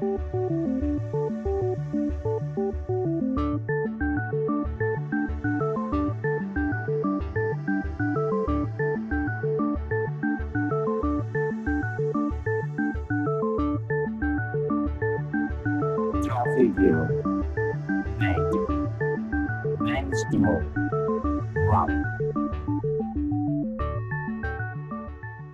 [0.00, 0.63] Música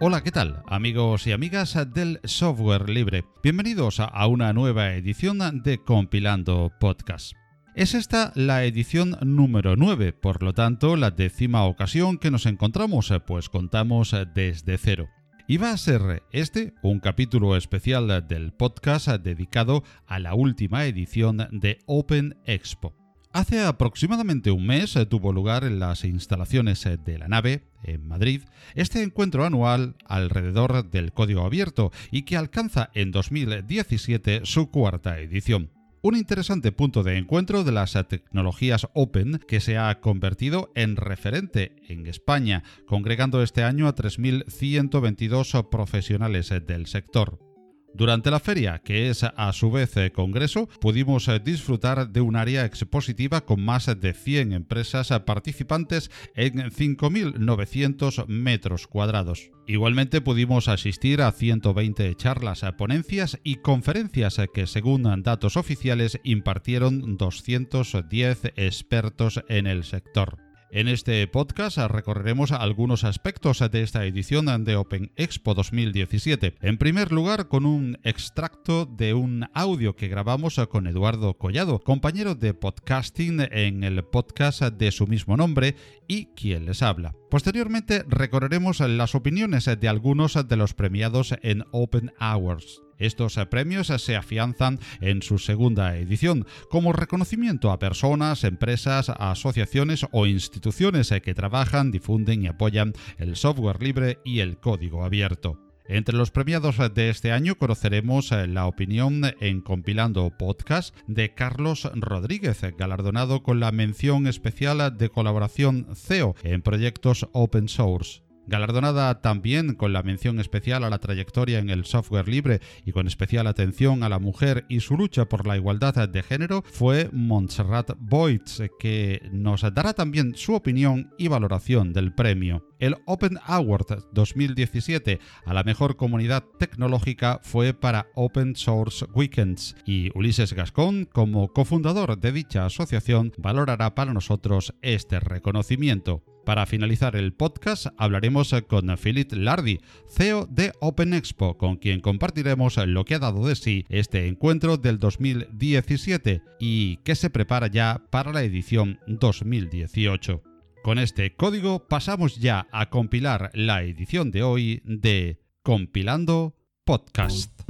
[0.02, 0.62] Hola, ¿qué tal?
[0.66, 3.26] Amigos y amigas del software libre.
[3.42, 7.34] Bienvenidos a una nueva edición de Compilando Podcast.
[7.74, 13.12] Es esta la edición número 9, por lo tanto la décima ocasión que nos encontramos,
[13.26, 15.10] pues contamos desde cero.
[15.46, 21.46] Y va a ser este un capítulo especial del podcast dedicado a la última edición
[21.50, 22.94] de Open Expo.
[23.32, 28.06] Hace aproximadamente un mes eh, tuvo lugar en las instalaciones eh, de la nave, en
[28.06, 28.42] Madrid,
[28.74, 35.70] este encuentro anual alrededor del código abierto y que alcanza en 2017 su cuarta edición.
[36.02, 41.76] Un interesante punto de encuentro de las tecnologías Open que se ha convertido en referente
[41.88, 47.49] en España, congregando este año a 3.122 profesionales del sector.
[47.94, 52.36] Durante la feria, que es a su vez eh, congreso, pudimos eh, disfrutar de un
[52.36, 59.50] área expositiva con más de 100 empresas eh, participantes en 5.900 metros cuadrados.
[59.66, 68.52] Igualmente pudimos asistir a 120 charlas, ponencias y conferencias que según datos oficiales impartieron 210
[68.56, 70.49] expertos en el sector.
[70.72, 76.54] En este podcast recorreremos algunos aspectos de esta edición de Open Expo 2017.
[76.60, 82.36] En primer lugar, con un extracto de un audio que grabamos con Eduardo Collado, compañero
[82.36, 85.74] de podcasting en el podcast de su mismo nombre
[86.06, 87.19] y quien les habla.
[87.30, 92.82] Posteriormente recorreremos las opiniones de algunos de los premiados en Open Hours.
[92.98, 100.26] Estos premios se afianzan en su segunda edición como reconocimiento a personas, empresas, asociaciones o
[100.26, 105.69] instituciones que trabajan, difunden y apoyan el software libre y el código abierto.
[105.92, 112.60] Entre los premiados de este año conoceremos la opinión en Compilando Podcast de Carlos Rodríguez,
[112.78, 118.22] galardonado con la mención especial de colaboración CEO en proyectos open source.
[118.50, 123.06] Galardonada también con la mención especial a la trayectoria en el software libre y con
[123.06, 127.92] especial atención a la mujer y su lucha por la igualdad de género, fue Montserrat
[127.96, 132.66] Boyds, que nos dará también su opinión y valoración del premio.
[132.80, 140.10] El Open Award 2017 a la mejor comunidad tecnológica fue para Open Source Weekends y
[140.18, 146.24] Ulises Gascón, como cofundador de dicha asociación, valorará para nosotros este reconocimiento.
[146.44, 152.76] Para finalizar el podcast hablaremos con Philip Lardy, CEO de Open Expo, con quien compartiremos
[152.78, 158.02] lo que ha dado de sí este encuentro del 2017 y que se prepara ya
[158.10, 160.42] para la edición 2018.
[160.82, 167.69] Con este código pasamos ya a compilar la edición de hoy de Compilando Podcast.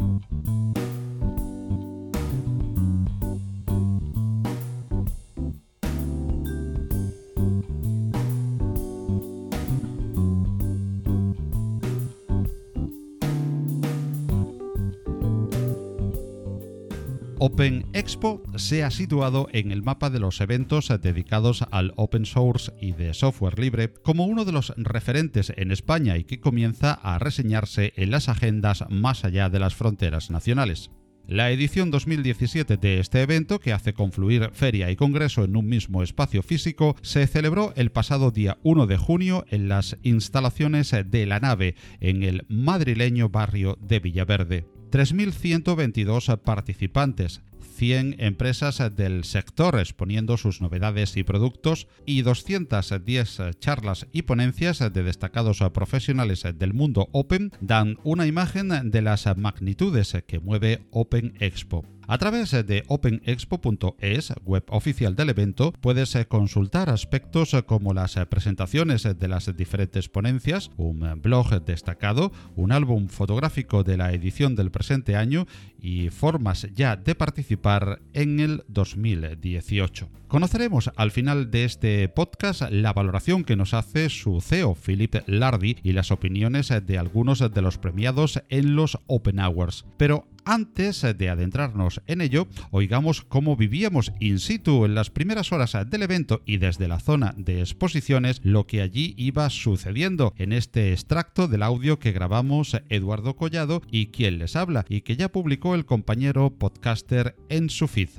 [17.43, 22.71] Open Expo se ha situado en el mapa de los eventos dedicados al open source
[22.83, 27.19] y de software libre como uno de los referentes en España y que comienza a
[27.19, 30.91] reseñarse en las agendas más allá de las fronteras nacionales.
[31.27, 36.03] La edición 2017 de este evento, que hace confluir feria y congreso en un mismo
[36.03, 41.41] espacio físico, se celebró el pasado día 1 de junio en las instalaciones de la
[41.41, 44.80] nave, en el madrileño barrio de Villaverde.
[44.91, 47.43] 3.122 participantes,
[47.77, 55.03] 100 empresas del sector exponiendo sus novedades y productos y 210 charlas y ponencias de
[55.03, 61.87] destacados profesionales del mundo Open dan una imagen de las magnitudes que mueve Open Expo.
[62.11, 69.29] A través de openexpo.es, web oficial del evento, puedes consultar aspectos como las presentaciones de
[69.29, 75.47] las diferentes ponencias, un blog destacado, un álbum fotográfico de la edición del presente año
[75.81, 80.09] y formas ya de participar en el 2018.
[80.31, 85.79] Conoceremos al final de este podcast la valoración que nos hace su CEO, Philip Lardy,
[85.83, 89.87] y las opiniones de algunos de los premiados en los Open Hours.
[89.97, 95.77] Pero Antes de adentrarnos en ello, oigamos cómo vivíamos in situ en las primeras horas
[95.87, 100.93] del evento y desde la zona de exposiciones lo que allí iba sucediendo en este
[100.93, 105.75] extracto del audio que grabamos Eduardo Collado y quien les habla y que ya publicó
[105.75, 108.11] el compañero podcaster en su feed.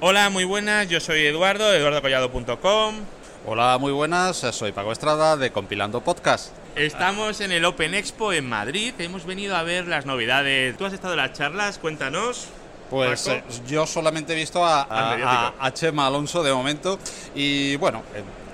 [0.00, 2.94] Hola, muy buenas, yo soy Eduardo, eduardocollado.com.
[3.46, 6.63] Hola, muy buenas, soy Paco Estrada de Compilando Podcast.
[6.76, 10.76] Estamos en el Open Expo en Madrid, hemos venido a ver las novedades.
[10.76, 11.78] ¿Tú has estado en las charlas?
[11.78, 12.48] Cuéntanos.
[12.90, 16.98] Pues eh, yo solamente he visto a, Chema Alonso de momento
[17.34, 18.02] y bueno,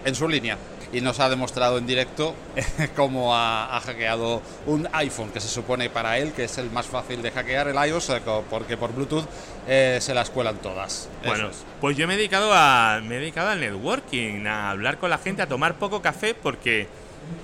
[0.05, 0.59] en, su línea
[0.93, 2.35] y nos ha demostrado en directo
[2.97, 7.23] cómo ha, hackeado un iPhone, que se supone para él que es el más fácil
[7.23, 8.21] de hackear el iOS, eh,
[8.51, 9.25] porque por Bluetooth
[9.67, 11.09] eh, se las cuelan todas.
[11.25, 11.49] Bueno,
[11.81, 15.17] pues yo me he dedicado a me he dedicado al networking, a hablar con la
[15.17, 16.87] gente, a tomar poco café, porque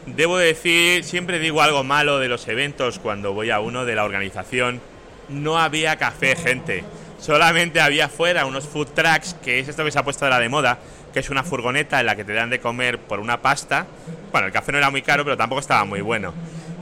[0.06, 4.04] Debo decir, siempre digo algo malo de los eventos cuando voy a uno de la
[4.04, 4.80] organización.
[5.28, 6.84] No había café, gente.
[7.18, 10.38] Solamente había fuera unos food trucks, que es esto que se ha puesto de la
[10.38, 10.78] de moda,
[11.12, 13.86] que es una furgoneta en la que te dan de comer por una pasta.
[14.30, 16.32] Bueno, el café no era muy caro, pero tampoco estaba muy bueno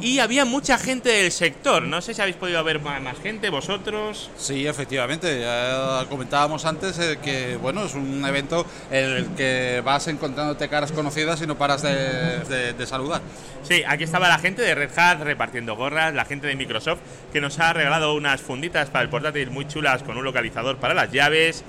[0.00, 1.82] y había mucha gente del sector.
[1.82, 4.31] No sé si habéis podido ver más gente, vosotros.
[4.37, 5.41] Sí, efectivamente.
[5.41, 10.93] Ya comentábamos antes eh, que bueno es un evento en el que vas encontrándote caras
[10.93, 13.23] conocidas y no paras de, saludar.
[13.62, 17.00] Sí, aquí estaba la gente de Red Hat repartiendo gorras, la gente de Microsoft
[17.32, 20.93] que nos ha regalado unas funditas para el portátil muy chulas con un localizador para
[20.93, 21.64] las llaves.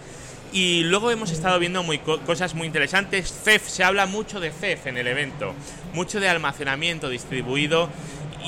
[0.56, 3.30] Y luego hemos estado viendo muy cosas muy interesantes.
[3.44, 5.54] CEF, se habla mucho de CEF en el evento,
[5.94, 7.90] mucho de almacenamiento distribuido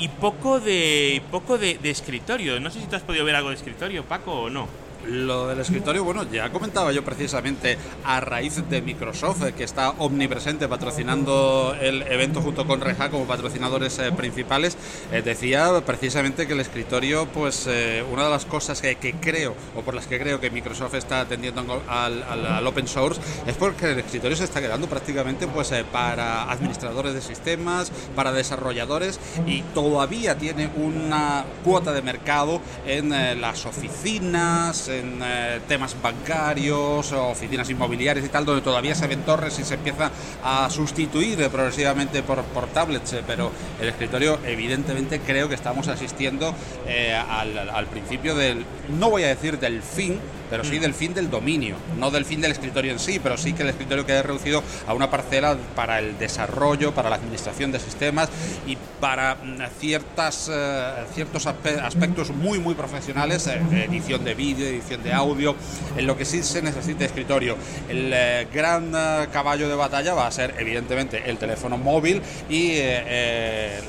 [0.00, 2.60] y poco de poco de, de, escritorio.
[2.60, 4.87] No sé si tú has podido ver algo de escritorio, Paco, o no.
[5.06, 10.66] Lo del escritorio, bueno, ya comentaba yo precisamente a raíz de Microsoft, que está omnipresente
[10.68, 14.76] patrocinando el evento junto con Reja como patrocinadores eh, principales,
[15.12, 19.82] eh, decía precisamente que el escritorio, pues eh, una de las cosas que, creo, o
[19.82, 24.36] por las que creo que Microsoft está atendiendo al, open source, es porque el escritorio
[24.36, 31.44] se está quedando prácticamente pues para administradores de sistemas, para desarrolladores, y todavía tiene una
[31.64, 33.10] cuota de mercado en
[33.40, 39.58] las oficinas, en eh, temas bancarios, oficinas inmobiliarias y tal, donde todavía se ven torres
[39.58, 40.10] y se empieza
[40.42, 43.50] a sustituir progresivamente por, por tablets, eh, pero
[43.80, 46.54] el escritorio evidentemente creo que estamos asistiendo
[46.86, 48.64] eh, al, al principio del,
[48.98, 50.20] no voy a decir del fin,
[50.50, 50.82] pero sí mm.
[50.82, 53.70] del fin del dominio, no del fin del escritorio en sí, pero sí que el
[53.70, 58.28] escritorio quede reducido a una parcela para el desarrollo, para la administración de sistemas
[58.66, 65.02] y para mm, ciertas, eh, ciertos aspectos muy, muy profesionales, eh, edición de vídeo, edición
[65.02, 65.54] de audio,
[65.96, 67.56] en lo que sí se necesita escritorio.
[67.88, 68.92] El eh, gran
[69.32, 72.78] caballo de batalla va a ser, evidentemente, el teléfono móvil y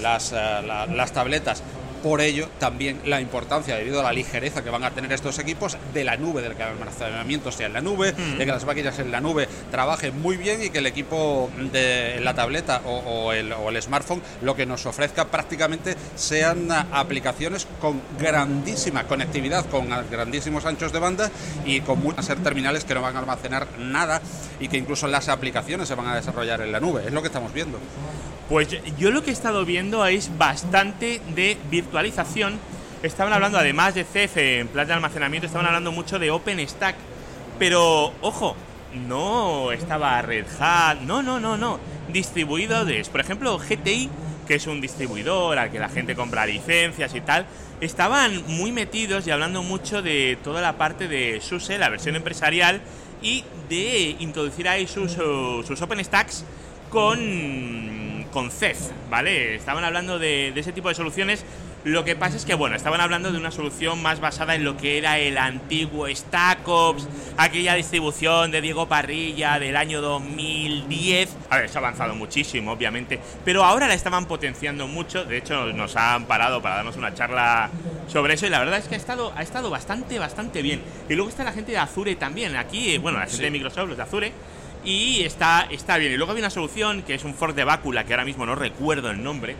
[0.02, 1.64] las, las tabletas
[2.02, 5.78] por ello, también la importancia, debido a la ligereza que van a tener estos equipos,
[5.94, 8.38] de la nube, del que el almacenamiento sea en la nube, mm.
[8.38, 12.20] de que las máquinas en la nube trabajen muy bien y que el equipo de
[12.22, 19.66] la tableta o, el, smartphone lo que nos ofrezca prácticamente sean aplicaciones con grandísima conectividad,
[19.66, 21.32] con grandísimos anchos de banda
[21.66, 24.22] y con muchas ser terminales que no van a almacenar nada
[24.60, 27.04] y que incluso las aplicaciones se van a desarrollar en la nube.
[27.06, 27.80] Es lo que estamos viendo.
[28.50, 28.68] Pues
[28.98, 32.58] yo lo que he estado viendo es bastante de virtualización.
[33.04, 36.96] Estaban hablando, además de CF en plan de almacenamiento, estaban hablando mucho de OpenStack.
[37.60, 38.56] Pero, ojo,
[39.08, 41.80] no estaba Red Hat, no, no, no, no.
[42.12, 44.10] Distribuidores, por ejemplo, GTI,
[44.48, 47.46] que es un distribuidor al que la gente compra licencias y tal,
[47.82, 52.82] estaban muy metidos y hablando mucho de toda la parte de SUSE, la versión empresarial,
[53.22, 55.20] y de introducir ahí sus
[55.82, 56.46] OpenStacks
[56.90, 58.78] con con CEF,
[59.10, 59.56] ¿vale?
[59.56, 61.46] Estaban hablando de, ese tipo de soluciones.
[61.86, 64.76] Lo que pasa es que, bueno, estaban hablando de una solución más basada en lo
[64.76, 67.08] que era el antiguo StackOps,
[67.38, 71.38] aquella distribución de Diego Parrilla del año 2010.
[71.50, 75.24] A ver, se ha avanzado muchísimo, obviamente, pero ahora la estaban potenciando mucho.
[75.24, 77.70] De hecho, nos han parado para darnos una charla
[78.08, 80.82] sobre eso y la verdad es que ha estado, ha estado bastante, bastante bien.
[81.08, 82.58] Y luego está la gente de Azure también.
[82.58, 84.34] Aquí, bueno, la gente de Microsoft, los de Azure
[84.84, 86.14] y está, está bien.
[86.14, 88.56] Y luego hay una solución que es un fork de bácula, que ahora mismo no
[88.56, 89.56] recuerdo el nombre,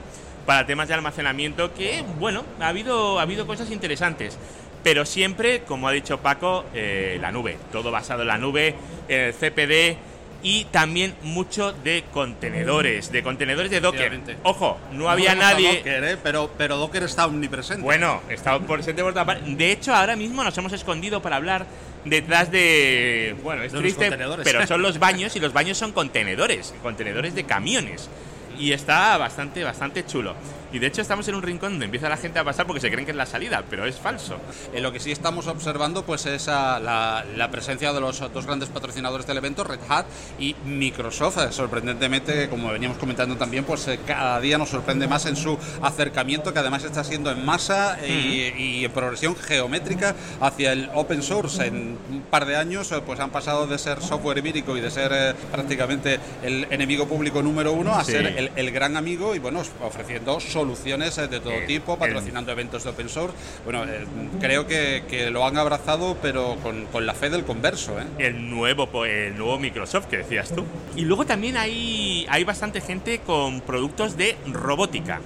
[0.46, 4.38] para temas de almacenamiento, que, bueno, ha habido, ha habido cosas interesantes.
[4.84, 7.58] Pero siempre, como ha dicho Paco, eh, la nube.
[7.72, 8.76] Todo basado en la nube,
[9.08, 9.98] el CPD
[10.42, 14.20] y también mucho de contenedores, de contenedores de Docker.
[14.44, 15.82] Ojo, no, había nadie.
[15.86, 16.18] ¿eh?
[16.24, 17.84] pero, pero Docker está omnipresente.
[17.84, 21.66] Bueno, está presente por De hecho, ahora mismo nos hemos escondido para hablar
[22.06, 23.36] detrás de.
[23.44, 24.12] Bueno, es triste,
[24.44, 28.10] pero son los baños y los baños son contenedores, contenedores de camiones.
[28.58, 30.36] Y está bastante, bastante chulo.
[30.72, 32.92] Y de hecho estamos en un rincón donde empieza la gente a pasar porque se
[32.92, 34.38] creen que es la salida, pero es falso.
[34.74, 38.70] En lo que sí estamos observando pues es la, la, presencia de los dos grandes
[38.70, 40.06] patrocinadores del evento, Red Hat
[40.40, 41.52] y Microsoft.
[41.52, 46.54] Sorprendentemente, como veníamos comentando también, pues eh, cada día nos sorprende más en su acercamiento,
[46.54, 51.66] que además está siendo en masa y, en progresión geométrica hacia el open source.
[51.66, 54.92] En un par de años eh, pues han pasado de ser software vírico y de
[54.92, 59.64] ser eh, prácticamente el enemigo público número uno a ser el, gran amigo y bueno,
[59.84, 63.36] ofreciendo soluciones de todo tipo, patrocinando eventos de open source.
[63.64, 63.86] Bueno,
[64.40, 67.96] creo que, que, lo han abrazado, pero con, con la fe del converso.
[68.18, 70.66] El, nuevo, el nuevo Microsoft que decías tú.
[70.96, 75.22] Y luego también hay, hay bastante gente con productos de robótica.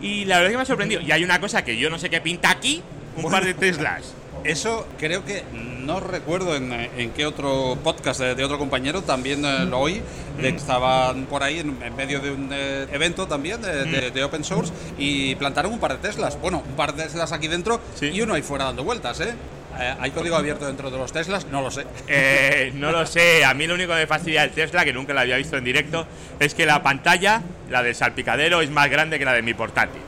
[0.00, 1.00] Y la verdad es que me ha sorprendido.
[1.00, 2.82] Y hay una cosa que yo no sé qué pinta aquí,
[3.16, 4.14] un par de Teslas.
[4.46, 9.80] Eso creo que no recuerdo en, qué otro podcast de, otro compañero también eh, lo
[9.80, 10.00] oí,
[10.40, 14.72] de que estaban por ahí en, medio de un eh, evento también de, open source
[14.98, 16.40] y plantaron un par de Teslas.
[16.40, 19.34] Bueno, un par de Teslas aquí dentro y uno ahí fuera dando vueltas, ¿eh?
[19.78, 21.46] Eh, ¿Hay código abierto dentro de los Teslas?
[21.46, 21.86] No lo sé.
[22.08, 23.44] Eh, no lo sé.
[23.44, 25.64] A mí lo único que me fastidia el Tesla, que nunca lo había visto en
[25.64, 26.06] directo,
[26.40, 30.00] es que la pantalla, la del salpicadero, es más grande que la de mi portátil.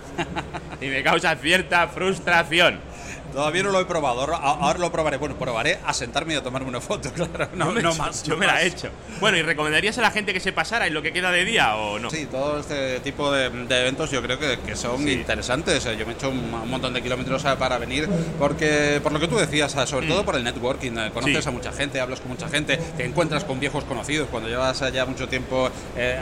[0.81, 2.81] y me causa cierta frustración.
[3.33, 5.17] Todavía no lo he probado, ahora, lo probaré.
[5.17, 7.49] Bueno, probaré a sentarme y a tomarme una foto, claro.
[7.55, 8.23] No, no más.
[8.25, 8.91] Yo me la he hecho.
[9.21, 11.77] Bueno, ¿y recomendarías a la gente que se pasara en lo que queda de día
[11.77, 12.11] o no?
[12.11, 15.85] Sí, todo este tipo de, eventos yo creo que, son interesantes.
[15.85, 18.09] Yo me he hecho un, montón de kilómetros eh, para venir
[18.39, 20.27] porque, por lo que tú decías, eh, sobre todo mm.
[20.27, 23.59] por el networking, eh, conoces a mucha gente, hablas con mucha gente, te encuentras con
[23.61, 25.71] viejos conocidos cuando llevas ya mucho tiempo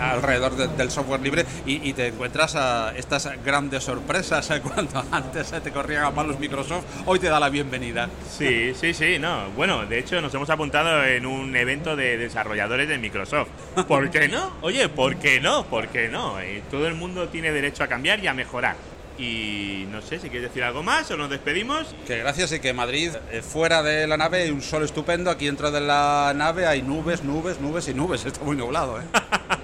[0.01, 6.05] alrededor del software libre y, te encuentras a estas grandes sorpresas cuando antes te corrían
[6.05, 8.09] a malos Microsoft hoy te da la bienvenida.
[8.29, 9.51] Sí, sí, sí, no.
[9.57, 13.49] Bueno, de hecho nos hemos apuntado en un evento de desarrolladores de Microsoft.
[13.87, 14.53] ¿Por qué no?
[14.63, 15.67] Oye, ¿por qué no?
[15.67, 16.41] ¿Por qué no?
[16.41, 18.77] Eh, todo el mundo tiene derecho a cambiar y a mejorar.
[19.19, 21.95] Y no sé si quieres decir algo más o nos despedimos.
[22.07, 25.31] Que gracias y que Madrid, eh, fuera de la nave, hay un sol estupendo.
[25.31, 28.27] Aquí dentro de la nave hay nubes, nubes, nubes y nubes.
[28.27, 29.05] Está muy nublado, ¿eh?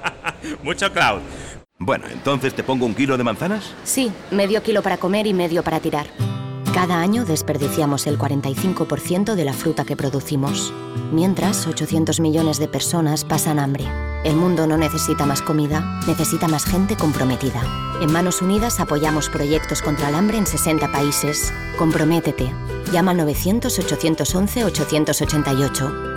[0.63, 1.21] Mucho cloud.
[1.79, 3.75] Bueno, entonces te pongo un kilo de manzanas.
[3.85, 6.07] Sí, medio kilo para comer y medio para tirar.
[6.75, 10.73] Cada año desperdiciamos el 45% de la fruta que producimos.
[11.13, 13.85] Mientras, 800 millones de personas pasan hambre.
[14.25, 17.61] El mundo no necesita más comida, necesita más gente comprometida.
[18.01, 21.53] En Manos Unidas apoyamos proyectos contra el hambre en 60 países.
[21.77, 22.51] Comprométete.
[22.91, 26.12] Llama al 900-811-888.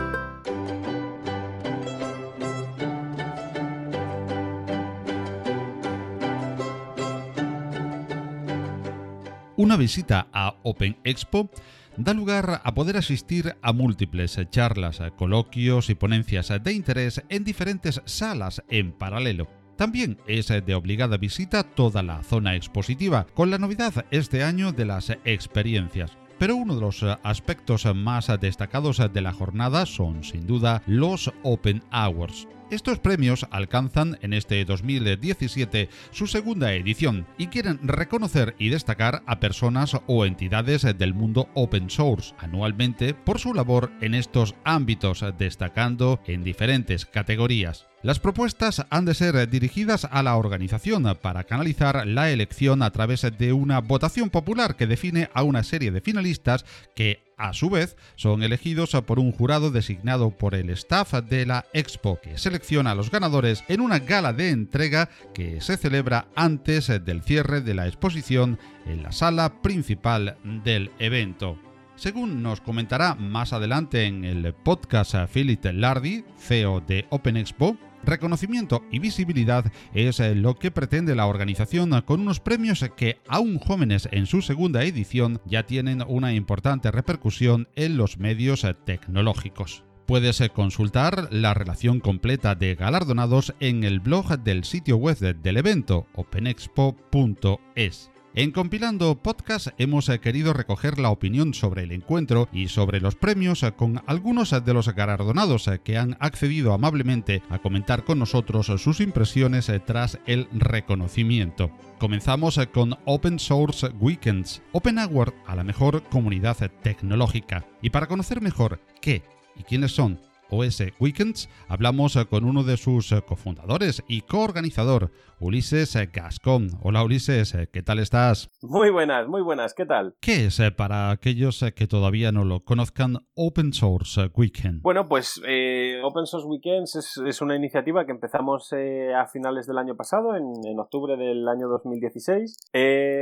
[9.58, 11.50] Una visita a Open Expo
[11.96, 18.02] da lugar a poder asistir a múltiples charlas, coloquios y ponencias de interés en diferentes
[18.04, 19.48] salas en paralelo.
[19.78, 24.86] También es de obligada visita toda la zona expositiva, con la novedad este año de
[24.86, 26.18] las experiencias.
[26.38, 31.82] Pero uno de los aspectos más destacados de la jornada son sin duda los Open
[31.94, 32.46] Hours.
[32.76, 39.40] Estos premios alcanzan en este 2017 su segunda edición y quieren reconocer y destacar a
[39.40, 46.20] personas o entidades del mundo open source anualmente por su labor en estos ámbitos, destacando
[46.28, 47.88] en diferentes categorías.
[48.04, 53.22] Las propuestas han de ser dirigidas a la organización para canalizar la elección a través
[53.22, 57.96] de una votación popular que define a una serie de finalistas que a su vez,
[58.16, 62.96] son elegidos por un jurado designado por el staff de la Expo, que selecciona a
[62.96, 67.88] los ganadores en una gala de entrega que se celebra antes del cierre de la
[67.88, 71.60] exposición en la sala principal del evento.
[71.96, 78.84] Según nos comentará más adelante en el podcast Philip Lardy, CEO de Open Expo, Reconocimiento
[78.92, 84.08] y visibilidad es eh, lo que pretende la organización con unos premios que, aún jóvenes
[84.12, 89.84] en su segunda edición, ya tienen una importante repercusión en los medios eh, tecnológicos.
[90.06, 95.58] Puedes eh, consultar la relación completa de galardonados en el blog del sitio web del
[95.58, 98.12] evento openexpo.es.
[98.38, 103.16] En Compilando Podcast hemos eh, querido recoger la opinión sobre el encuentro y sobre los
[103.16, 108.20] premios eh, con algunos de los galardonados eh, que han accedido amablemente a comentar con
[108.20, 111.72] nosotros sus impresiones tras el reconocimiento.
[111.98, 117.66] Comenzamos con Open Source Weekends, Open Award a la mejor comunidad tecnológica.
[117.82, 119.24] Y para conocer mejor qué
[119.56, 125.12] y quiénes son OS Weekends, hablamos con uno de sus cofundadores y coorganizador,
[125.46, 126.70] Ulises Gascón.
[126.82, 128.50] Hola Ulises, ¿qué tal estás?
[128.64, 130.16] Muy buenas, muy buenas, ¿qué tal?
[130.20, 134.82] ¿Qué es para aquellos que todavía no lo conozcan Open Source Weekend?
[134.82, 140.36] Bueno, pues Open Source Weekends es, una iniciativa que empezamos a finales del año pasado,
[140.36, 142.72] en, octubre del año 2016.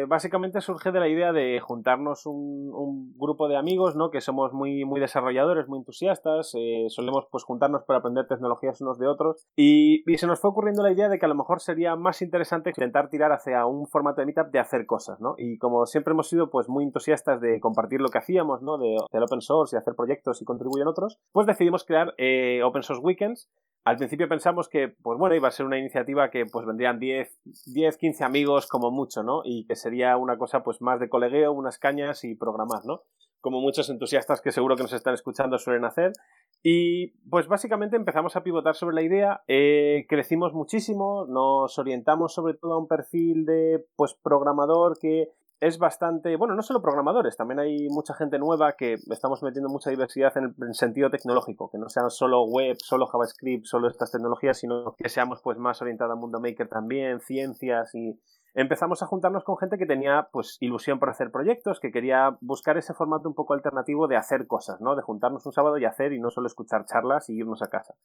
[0.07, 4.11] básicamente surge de la idea de juntarnos un, grupo de amigos, ¿no?
[4.11, 6.53] Que somos muy, muy desarrolladores, muy entusiastas,
[6.87, 10.93] solemos pues juntarnos para aprender tecnologías unos de otros y, se nos fue ocurriendo la
[10.93, 14.25] idea de que a lo mejor sería más interesante intentar tirar hacia un formato de
[14.27, 15.35] meetup de hacer cosas, ¿no?
[15.37, 18.77] Y como siempre hemos sido pues muy entusiastas de compartir lo que hacíamos, ¿no?
[18.77, 22.61] De, del open source y hacer proyectos y contribuir en otros, pues decidimos crear eh,
[22.63, 23.49] Open Source Weekends
[23.85, 27.41] al principio pensamos que, pues bueno, iba a ser una iniciativa que pues vendrían 10,
[27.65, 29.41] 10, 15 amigos como mucho, ¿no?
[29.43, 33.01] Y que sería una cosa pues más de colegueo, unas cañas y programar, ¿no?
[33.41, 36.13] Como muchos entusiastas que seguro que nos están escuchando suelen hacer.
[36.65, 42.53] Y pues básicamente empezamos a pivotar sobre la idea, eh, crecimos muchísimo, nos orientamos sobre
[42.53, 45.27] todo a un perfil de pues programador que
[45.59, 49.89] es bastante, bueno, no solo programadores, también hay mucha gente nueva que estamos metiendo mucha
[49.89, 54.57] diversidad en el sentido tecnológico, que no sean solo web, solo JavaScript, solo estas tecnologías,
[54.57, 58.17] sino que seamos pues más orientados al mundo maker también, ciencias y
[58.53, 62.77] empezamos a juntarnos con gente que tenía pues ilusión por hacer proyectos, que quería buscar
[62.77, 64.95] ese formato un poco alternativo de hacer cosas, ¿no?
[64.95, 67.95] De juntarnos un sábado y hacer y no solo escuchar charlas y irnos a casa.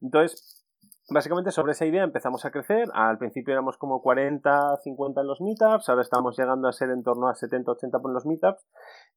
[0.00, 0.64] Entonces,
[1.10, 2.86] Básicamente sobre esa idea empezamos a crecer.
[2.92, 7.02] Al principio éramos como 40, 50 en los meetups, ahora estamos llegando a ser en
[7.02, 8.68] torno a 70, 80 por los meetups.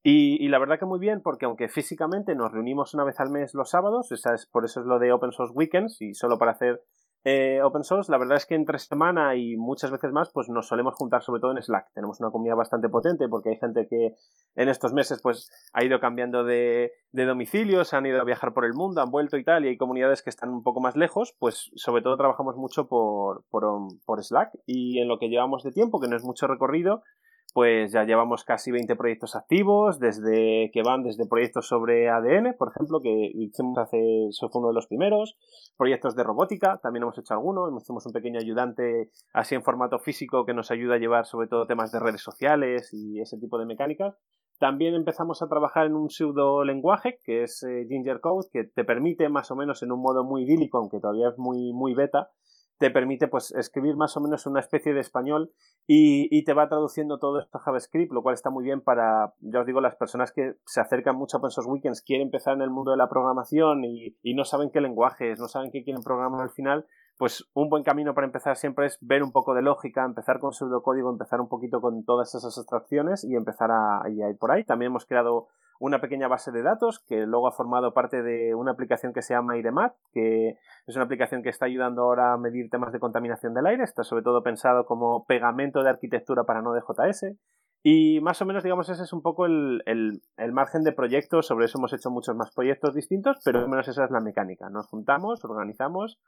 [0.01, 3.53] Y, la verdad que muy bien, porque aunque físicamente nos reunimos una vez al mes
[3.53, 6.81] los sábados, es, por eso es lo de Open Source Weekends y solo para hacer
[7.23, 10.67] eh, open source, la verdad es que entre semana y muchas veces más, pues nos
[10.67, 11.91] solemos juntar sobre todo en Slack.
[11.93, 14.15] Tenemos una comunidad bastante potente porque hay gente que
[14.55, 18.65] en estos meses pues ha ido cambiando de, de domicilios, han ido a viajar por
[18.65, 21.35] el mundo, han vuelto y tal, y hay comunidades que están un poco más lejos,
[21.37, 25.99] pues sobre todo trabajamos mucho por, por Slack y en lo que llevamos de tiempo,
[25.99, 27.03] que no es mucho recorrido,
[27.53, 32.69] pues ya llevamos casi 20 proyectos activos, desde que van desde proyectos sobre ADN, por
[32.69, 35.37] ejemplo, que hicimos hace, eso fue uno de los primeros,
[35.77, 40.45] proyectos de robótica, también hemos hecho alguno, hicimos un pequeño ayudante así en formato físico
[40.45, 43.65] que nos ayuda a llevar sobre todo temas de redes sociales y ese tipo de
[43.65, 44.15] mecánicas.
[44.59, 48.83] También empezamos a trabajar en un pseudo lenguaje que es eh, Ginger Code, que te
[48.83, 52.29] permite más o menos en un modo muy idílico, aunque todavía es muy, muy beta,
[52.81, 55.51] te permite pues escribir más o menos una especie de español
[55.85, 59.59] y, te va traduciendo todo esto a JavaScript, lo cual está muy bien para, ya
[59.59, 62.71] os digo, las personas que se acercan mucho a Source Weekends, quieren empezar en el
[62.71, 66.41] mundo de la programación y, no saben qué lenguaje es, no saben qué quieren programar
[66.41, 66.87] al final,
[67.19, 70.51] pues un buen camino para empezar siempre es ver un poco de lógica, empezar con
[70.51, 74.63] pseudocódigo, empezar un poquito con todas esas abstracciones y empezar a, a ir por ahí.
[74.63, 75.49] También hemos creado
[75.81, 79.33] una pequeña base de datos que luego ha formado parte de una aplicación que se
[79.33, 83.55] llama IREMAT, que es una aplicación que está ayudando ahora a medir temas de contaminación
[83.55, 87.35] del aire, está sobre todo pensado como pegamento de arquitectura para Node.js.
[87.81, 91.47] Y más o menos, digamos, ese es un poco el, el, margen de proyectos.
[91.47, 94.69] Sobre eso hemos hecho muchos más proyectos distintos, pero al menos esa es la mecánica.
[94.69, 96.19] Nos juntamos, organizamos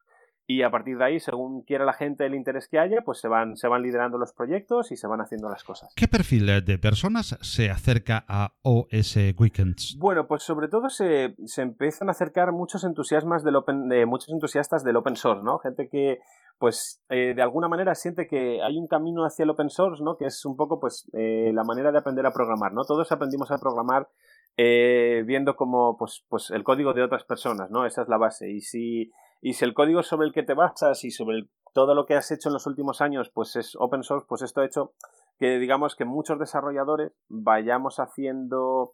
[0.45, 3.27] y a partir de ahí, según quiera la gente el interés que haya, pues se
[3.27, 5.93] van, se van liderando los proyectos y se van haciendo las cosas.
[5.95, 9.97] ¿Qué perfil de personas se acerca a OS Weekends?
[9.99, 14.29] Bueno, pues sobre todo se, se empiezan a acercar muchos entusiasmas del open, de muchos
[14.29, 15.60] entusiastas del open source, ¿no?
[15.60, 16.19] Gente que
[16.60, 20.17] pues eh, de alguna manera siente que hay un camino hacia el open source, ¿no?
[20.17, 22.84] Que es un poco pues eh, la manera de aprender a programar, ¿no?
[22.86, 24.08] Todos aprendimos a programar
[24.56, 27.86] eh, viendo como pues, pues el código de otras personas, ¿no?
[27.86, 28.49] Esa es la base.
[28.51, 29.12] Y si
[29.45, 32.32] y si el código sobre el que te basas y sobre todo lo que has
[32.32, 34.93] hecho en los últimos años pues es open source, pues esto ha hecho
[35.38, 38.93] que digamos que muchos desarrolladores vayamos haciendo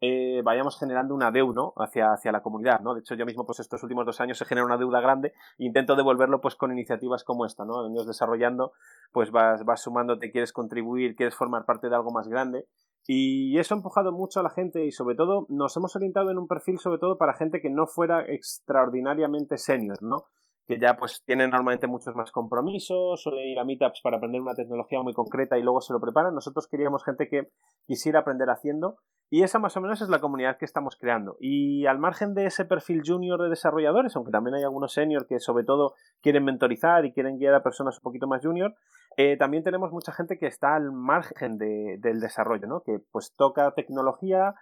[0.00, 2.94] eh, vayamos generando una deuda hacia, hacia la comunidad, ¿no?
[2.94, 5.96] De hecho, yo mismo, pues estos últimos dos años se genera una deuda grande intento
[5.96, 7.84] devolverlo, pues, con iniciativas como esta, ¿no?
[7.84, 8.70] Años desarrollando,
[9.10, 12.68] pues vas, vas sumando, te quieres contribuir, quieres formar parte de algo más grande
[13.06, 16.38] y eso ha empujado mucho a la gente y sobre todo nos hemos orientado en
[16.38, 20.24] un perfil sobre todo para gente que no fuera extraordinariamente senior, ¿no?
[20.66, 24.54] Que ya pues tienen normalmente muchos más compromisos, suelen ir a meetups para aprender una
[24.54, 26.34] tecnología muy concreta y luego se lo preparan.
[26.34, 27.48] Nosotros queríamos gente que
[27.86, 28.98] quisiera aprender haciendo
[29.30, 31.36] y esa más o menos es la comunidad que estamos creando.
[31.40, 35.38] Y al margen de ese perfil junior de desarrolladores, aunque también hay algunos senior que
[35.38, 38.74] sobre todo quieren mentorizar y quieren guiar a personas un poquito más junior,
[39.20, 42.84] eh, también tenemos mucha gente que está al margen del desarrollo, ¿no?
[42.84, 44.54] Que pues toca tecnología,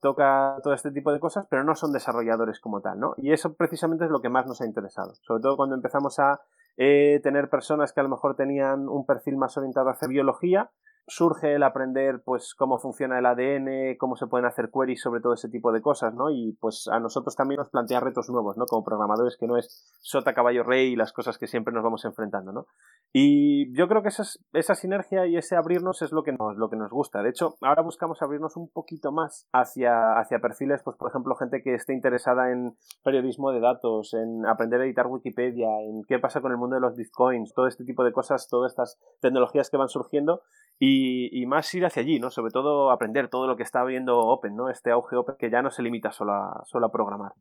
[0.00, 3.14] toca todo este tipo de cosas, pero no son desarrolladores como tal, ¿no?
[3.18, 5.14] Y eso precisamente es lo que más nos ha interesado.
[5.22, 6.40] Sobre todo cuando empezamos a
[6.76, 10.72] eh, tener personas que a lo mejor tenían un perfil más orientado hacia biología,
[11.06, 15.34] surge el aprender pues cómo funciona el ADN, cómo se pueden hacer queries sobre todo
[15.34, 16.30] ese tipo de cosas, ¿no?
[16.30, 18.66] Y pues a nosotros también nos plantea retos nuevos, ¿no?
[18.66, 22.04] Como programadores que no es sota caballo rey y las cosas que siempre nos vamos
[22.04, 22.66] enfrentando, ¿no?
[23.12, 26.70] Y yo creo que esa, esa sinergia y ese abrirnos es lo que nos, lo
[26.70, 27.22] que nos gusta.
[27.22, 31.62] De hecho, ahora buscamos abrirnos un poquito más hacia, hacia perfiles, pues por ejemplo, gente
[31.62, 36.40] que esté interesada en periodismo de datos, en aprender a editar Wikipedia, en qué pasa
[36.40, 39.76] con el mundo de los bitcoins, todo este tipo de cosas, todas estas tecnologías que
[39.76, 40.42] van surgiendo
[40.82, 42.30] y, más ir hacia allí, ¿no?
[42.30, 44.70] Sobre todo aprender todo lo que está viendo Open, ¿no?
[44.70, 47.32] Este auge Open que ya no se limita solo a, solo a programar.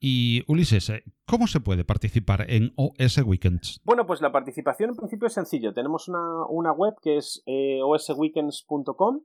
[0.00, 3.80] Y Ulises, eh, ¿cómo se puede participar en OS Weekends?
[3.84, 5.72] Bueno, pues la participación en principio es sencillo.
[5.72, 9.20] Tenemos una, web que es eh, osweekends.com.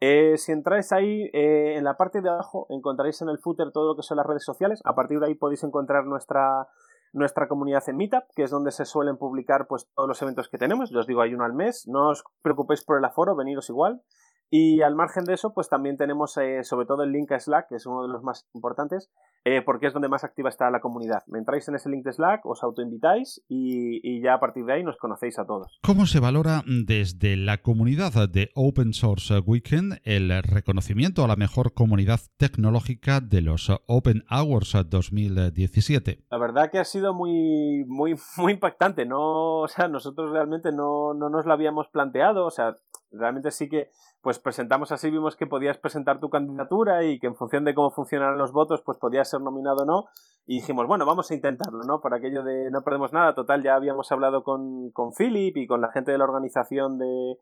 [0.00, 3.96] Eh, si entráis ahí, en la parte de abajo encontraréis en el footer todo lo
[3.96, 4.82] que son las redes sociales.
[4.84, 6.68] A partir de ahí podéis encontrar nuestra
[7.12, 10.58] nuestra comunidad en Meetup, que es donde se suelen publicar pues todos los eventos que
[10.58, 10.90] tenemos.
[10.90, 11.86] Yo os digo, hay uno al mes.
[11.86, 14.02] No os preocupéis por el aforo, veniros igual.
[14.50, 17.68] Y al margen de eso, pues también tenemos eh, sobre todo el link a Slack,
[17.68, 19.10] que es uno de los más importantes,
[19.44, 21.22] eh, porque es donde más activa está la comunidad.
[21.26, 24.74] Me entráis en ese link de Slack, os autoinvitáis y, y ya a partir de
[24.74, 25.78] ahí nos conocéis a todos.
[25.82, 31.74] ¿Cómo se valora desde la comunidad de Open Source Weekend el reconocimiento a la mejor
[31.74, 36.24] comunidad tecnológica de los Open Hours 2017?
[36.30, 39.04] La verdad que ha sido muy, muy, muy impactante.
[39.06, 42.46] No, o sea, nosotros realmente no, no nos lo habíamos planteado.
[42.46, 42.74] O sea,
[43.10, 43.90] realmente sí que
[44.26, 47.92] pues presentamos así, vimos que podías presentar tu candidatura y que en función de cómo
[47.92, 50.06] funcionaran los votos, pues podías ser nominado o no.
[50.48, 52.00] Y dijimos, bueno, vamos a intentarlo, ¿no?
[52.00, 53.36] Por aquello de no perdemos nada.
[53.36, 57.36] Total, ya habíamos hablado con, con Philip y con la gente de la organización de,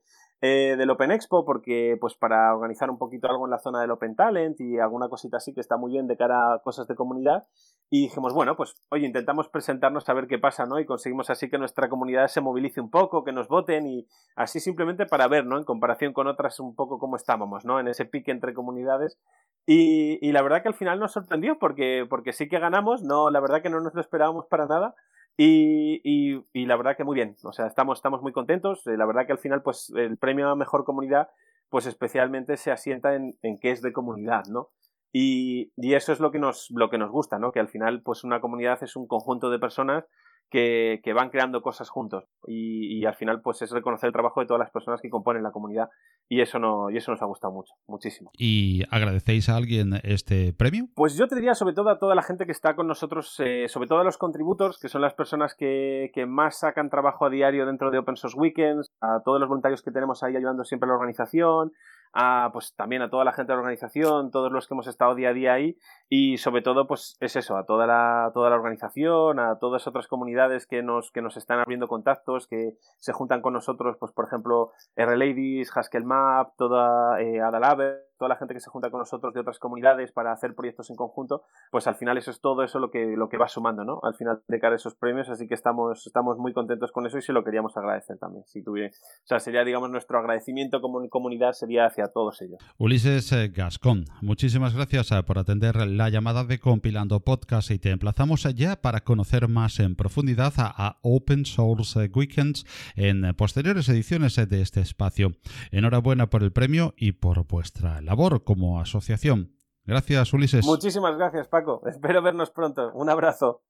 [0.46, 3.90] eh, del Open Expo, porque pues para organizar un poquito algo en la zona del
[3.90, 6.94] Open Talent y alguna cosita así que está muy bien de cara a cosas de
[6.94, 7.46] comunidad.
[7.88, 10.78] Y dijimos, bueno, pues oye, intentamos presentarnos a ver qué pasa, ¿no?
[10.78, 14.60] Y conseguimos así que nuestra comunidad se movilice un poco, que nos voten y así
[14.60, 15.56] simplemente para ver, ¿no?
[15.56, 17.80] En comparación con otras un poco cómo estábamos, ¿no?
[17.80, 19.18] En ese pique entre comunidades.
[19.64, 23.30] Y, y la verdad que al final nos sorprendió porque, porque sí que ganamos, no,
[23.30, 24.94] la verdad que no nos lo esperábamos para nada.
[25.36, 28.86] Y, y, y, la verdad que muy bien, o sea, estamos, estamos muy contentos.
[28.86, 31.28] Eh, la verdad que al final, pues el premio a mejor comunidad,
[31.70, 34.70] pues especialmente se asienta en, en que es de comunidad, ¿no?
[35.12, 37.50] Y, y, eso es lo que nos, lo que nos gusta, ¿no?
[37.50, 40.04] Que al final, pues una comunidad es un conjunto de personas
[40.50, 42.24] que, que van creando cosas juntos.
[42.46, 45.42] Y, y, al final, pues es reconocer el trabajo de todas las personas que componen
[45.42, 45.88] la comunidad.
[46.28, 48.30] Y eso, no, y eso nos ha gustado mucho, muchísimo.
[48.38, 50.86] ¿Y agradecéis a alguien este premio?
[50.94, 53.68] Pues yo te diría sobre todo a toda la gente que está con nosotros, eh,
[53.68, 57.30] sobre todo a los contributors, que son las personas que, que más sacan trabajo a
[57.30, 60.86] diario dentro de Open Source Weekends, a todos los voluntarios que tenemos ahí ayudando siempre
[60.86, 61.72] a la organización,
[62.14, 65.16] a pues también a toda la gente de la organización, todos los que hemos estado
[65.16, 65.76] día a día ahí
[66.08, 70.06] y sobre todo pues es eso, a toda la, toda la organización, a todas otras
[70.06, 74.26] comunidades que nos, que nos están abriendo contactos, que se juntan con nosotros, pues por
[74.26, 79.34] ejemplo R-Ladies, Haskell Map, toda eh, Adalave, toda la gente que se junta con nosotros
[79.34, 82.78] de otras comunidades para hacer proyectos en conjunto, pues al final eso es todo eso
[82.78, 84.00] lo que, lo que va sumando, ¿no?
[84.02, 87.18] Al final de cara a esos premios, así que estamos, estamos muy contentos con eso
[87.18, 88.44] y se lo queríamos agradecer también.
[88.46, 92.58] Si tuviera, o sea, sería, digamos, nuestro agradecimiento como comunidad sería hacia todos ellos.
[92.78, 97.90] Ulises eh, Gascón, muchísimas gracias eh, por atender la llamada de Compilando Podcast y te
[97.90, 102.64] emplazamos ya para conocer más en profundidad a Open Source Weekends
[102.96, 105.32] en posteriores ediciones de este espacio.
[105.72, 109.56] Enhorabuena por el premio y por vuestra labor como asociación.
[109.84, 110.64] Gracias, Ulises.
[110.64, 111.82] Muchísimas gracias, Paco.
[111.86, 112.92] Espero vernos pronto.
[112.94, 113.62] Un abrazo.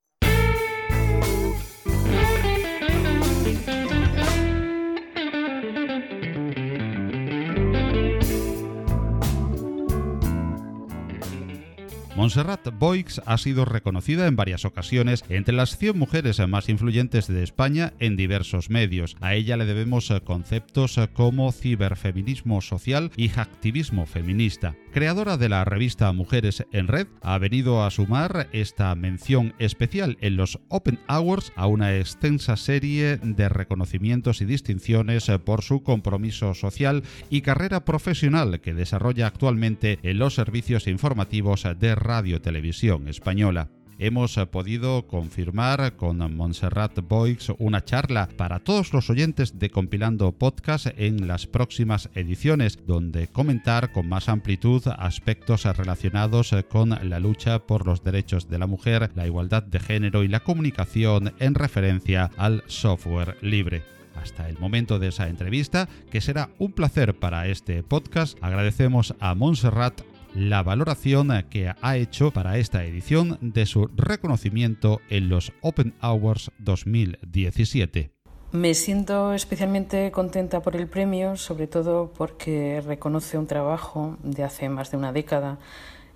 [12.24, 17.42] Montserrat Boix ha sido reconocida en varias ocasiones entre las 100 mujeres más influyentes de
[17.42, 19.14] España en diversos medios.
[19.20, 24.74] A ella le debemos conceptos como ciberfeminismo social y activismo feminista.
[24.90, 30.36] Creadora de la revista Mujeres en Red, ha venido a sumar esta mención especial en
[30.36, 37.02] los Open Hours a una extensa serie de reconocimientos y distinciones por su compromiso social
[37.28, 43.70] y carrera profesional que desarrolla actualmente en los servicios informativos de Radio Televisión Española.
[43.98, 50.86] Hemos podido confirmar con Montserrat Boix una charla para todos los oyentes de Compilando Podcast
[50.96, 57.84] en las próximas ediciones, donde comentar con más amplitud aspectos relacionados con la lucha por
[57.84, 62.62] los derechos de la mujer, la igualdad de género y la comunicación en referencia al
[62.68, 63.82] software libre
[64.14, 68.38] hasta el momento de esa entrevista, que será un placer para este podcast.
[68.40, 70.02] Agradecemos a Montserrat
[70.34, 76.50] la valoración que ha hecho para esta edición de su reconocimiento en los Open Hours
[76.58, 78.10] 2017.
[78.50, 84.68] Me siento especialmente contenta por el premio, sobre todo porque reconoce un trabajo de hace
[84.68, 85.58] más de una década,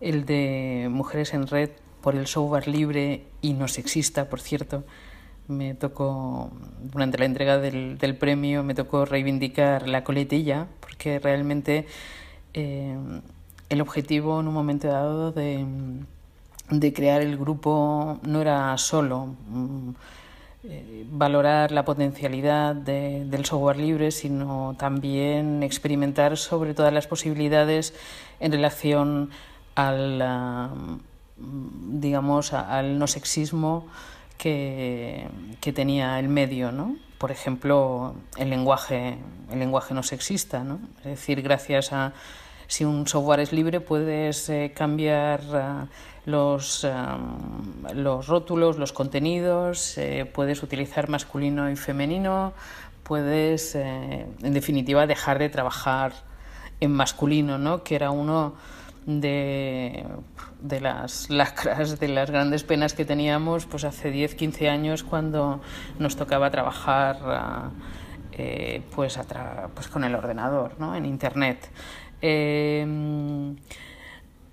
[0.01, 4.85] el de Mujeres en Red por el software libre y no sexista, por cierto.
[5.47, 6.53] Me tocó,
[6.83, 11.87] durante la entrega del, premio, me tocó reivindicar la coletilla, porque realmente
[12.53, 12.97] eh,
[13.69, 15.65] el objetivo en un momento dado de,
[16.71, 19.91] de crear el grupo no era solo mm,
[20.65, 27.95] eh, valorar la potencialidad del software libre, sino también experimentar sobre todas las posibilidades
[28.41, 29.31] en relación
[29.77, 31.01] al,
[31.37, 33.87] digamos, al no sexismo
[34.37, 35.29] que,
[35.61, 36.97] que, tenía el medio, ¿no?
[37.19, 39.17] Por ejemplo, el lenguaje,
[39.53, 40.81] el lenguaje no sexista, ¿no?
[40.99, 42.13] Es decir, gracias a
[42.69, 45.89] si un software es libre puedes eh, cambiar uh,
[46.29, 46.87] los,
[47.95, 52.53] los rótulos, los contenidos, eh, puedes utilizar masculino y femenino,
[53.03, 56.13] puedes, eh, en definitiva, dejar de trabajar
[56.81, 57.83] en masculino, ¿no?
[57.83, 58.55] que era uno
[59.07, 60.05] de,
[60.61, 65.63] de las lacras, de las grandes penas que teníamos pues hace 10, 15 años cuando
[65.99, 67.73] nos tocaba trabajar
[68.33, 69.19] eh, pues,
[69.75, 70.95] pues con el ordenador, ¿no?
[70.95, 71.71] en Internet.
[72.23, 73.53] Mm,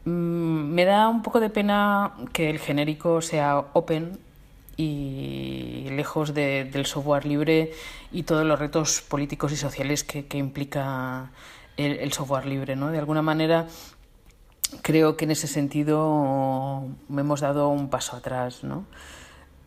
[0.06, 4.19] me da un poco de pena que el genérico sea open
[4.78, 7.71] y lejos del software libre
[8.12, 11.32] y todos los retos políticos y sociales que, implica
[11.78, 12.75] el, software libre.
[12.75, 12.91] ¿no?
[12.91, 13.67] De alguna manera,
[14.82, 18.63] creo que en ese sentido hemos dado un paso atrás.
[18.63, 18.86] ¿no?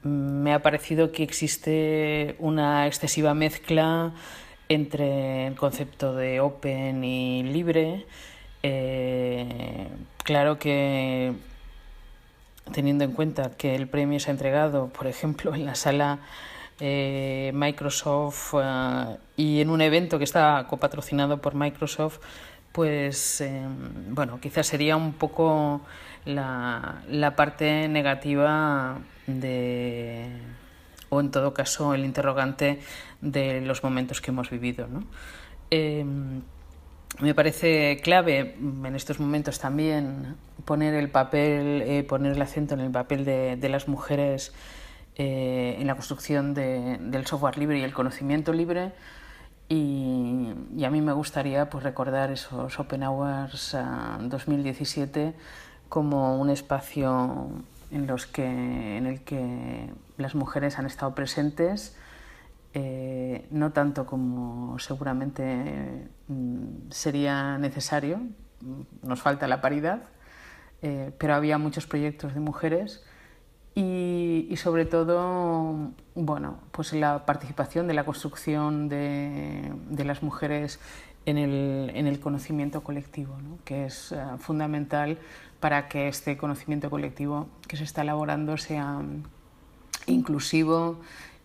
[0.03, 4.13] Me ha parecido que existe una excesiva mezcla
[4.69, 8.07] entre el concepto de open y libre.
[8.63, 9.89] Eh,
[10.29, 11.33] Claro que
[12.75, 16.19] teniendo en cuenta que el premio se ha entregado, por ejemplo, en la sala
[16.81, 22.19] eh, Microsoft eh, y en un evento que está copatrocinado por Microsoft,
[22.73, 23.43] pues
[24.11, 25.81] bueno, quizás sería un poco
[26.27, 30.29] la, la, parte negativa de,
[31.09, 32.81] o en todo caso el interrogante
[33.21, 34.87] de los momentos que hemos vivido.
[34.89, 35.05] ¿no?
[37.21, 42.81] me parece clave en estos momentos también poner el papel, eh, poner el acento en
[42.81, 44.53] el papel de, las mujeres
[45.17, 48.93] eh, en la construcción del software libre y el conocimiento libre.
[49.69, 50.49] Y,
[50.85, 53.77] a mí me gustaría pues, recordar esos Open Hours
[54.21, 55.41] 2017 ah,
[55.89, 57.49] como un espacio
[57.91, 61.97] en, los que, en el que las mujeres han estado presentes
[62.75, 70.03] eh, no tanto como seguramente mm, sería necesario, mm, nos falta la paridad,
[70.83, 73.05] eh, pero había muchos proyectos de mujeres
[73.75, 79.73] y, sobre todo, bueno, pues la participación de la construcción de,
[80.05, 80.81] las mujeres
[81.27, 85.19] en el, conocimiento colectivo, que es eh, fundamental
[85.61, 89.01] para que este conocimiento colectivo que se está elaborando sea
[90.09, 91.01] inclusivo,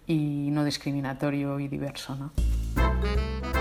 [0.08, 2.16] y no discriminatorio y diverso.
[2.16, 3.53] ¿no?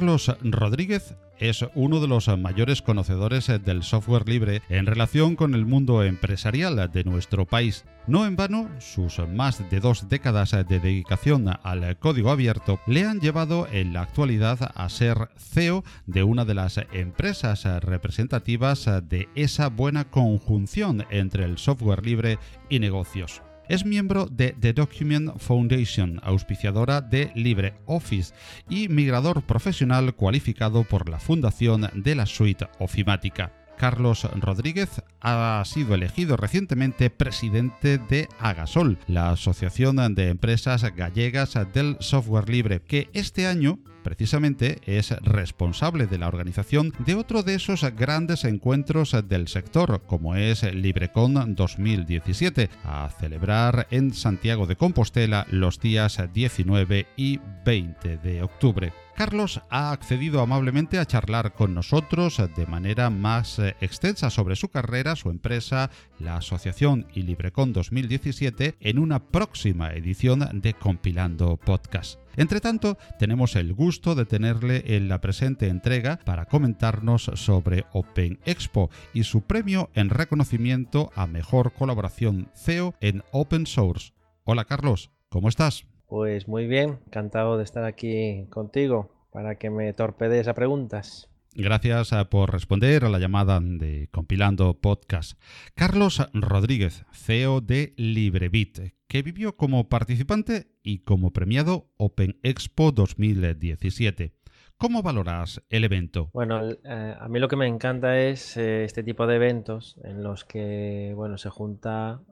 [0.00, 5.66] Carlos Rodríguez es uno de los mayores conocedores del software libre en relación con el
[5.66, 7.84] mundo empresarial de nuestro país.
[8.06, 13.20] No en vano, sus más de dos décadas de dedicación al código abierto le han
[13.20, 19.68] llevado en la actualidad a ser CEO de una de las empresas representativas de esa
[19.68, 22.38] buena conjunción entre el software libre
[22.70, 23.42] y negocios.
[23.70, 28.34] Es miembro de The Document Foundation, auspiciadora de LibreOffice
[28.68, 33.52] y migrador profesional cualificado por la Fundación de la Suite Ofimática.
[33.78, 41.96] Carlos Rodríguez ha sido elegido recientemente presidente de Agasol, la Asociación de Empresas Gallegas del
[42.00, 47.82] Software Libre, que este año precisamente es responsable de la organización de otro de esos
[47.96, 55.80] grandes encuentros del sector, como es LibreCon 2017, a celebrar en Santiago de Compostela los
[55.80, 58.92] días 19 y 20 de octubre.
[59.16, 64.68] Carlos ha accedido amablemente a charlar con nosotros de manera más eh, extensa sobre su
[64.68, 72.18] carrera, su empresa, la asociación y LibreCon 2017 en una próxima edición de Compilando Podcast.
[72.36, 78.38] Entre tanto, tenemos el gusto de tenerle en la presente entrega para comentarnos sobre Open
[78.44, 84.12] Expo y su premio en reconocimiento a mejor colaboración CEO en Open Source.
[84.44, 85.89] Hola Carlos, ¿cómo estás?
[86.10, 91.30] Pues muy bien, encantado de estar aquí contigo para que me torpedees a preguntas.
[91.54, 95.40] Gracias eh, por responder a la llamada de Compilando Podcast.
[95.76, 104.39] Carlos Rodríguez, CEO de LibreBit, que vivió como participante y como premiado Open Expo 2017.
[104.80, 106.30] ¿Cómo valoras el evento?
[106.32, 110.22] Bueno, eh, a mí lo que me encanta es eh, este tipo de eventos en
[110.22, 112.22] los que, bueno, se junta,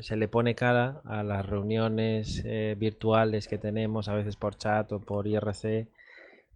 [0.00, 2.42] se le pone cara a las reuniones
[2.78, 5.86] virtuales que tenemos, a veces por chat o por IRC,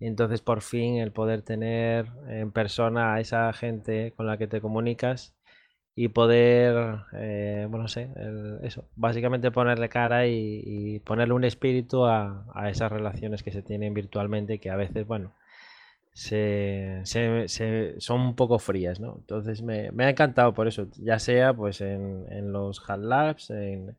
[0.01, 4.49] y entonces por fin el poder tener en persona a esa gente con la que
[4.49, 5.35] te comunicas
[6.01, 8.09] y poder, eh, bueno, no sé,
[8.63, 14.61] eso, básicamente ponerle cara y, ponerle un espíritu a, esas relaciones que se tienen virtualmente
[14.61, 15.33] que a veces, bueno,
[16.13, 17.03] se,
[17.99, 19.17] son un poco frías, ¿no?
[19.19, 23.97] Entonces me, ha encantado por eso, ya sea pues en, en los Hard Labs, en,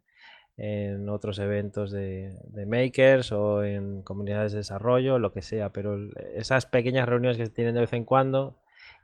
[0.56, 2.34] en otros eventos de,
[2.66, 6.00] makers o en comunidades de desarrollo, lo que sea, pero
[6.34, 8.56] esas pequeñas reuniones que se tienen de vez en cuando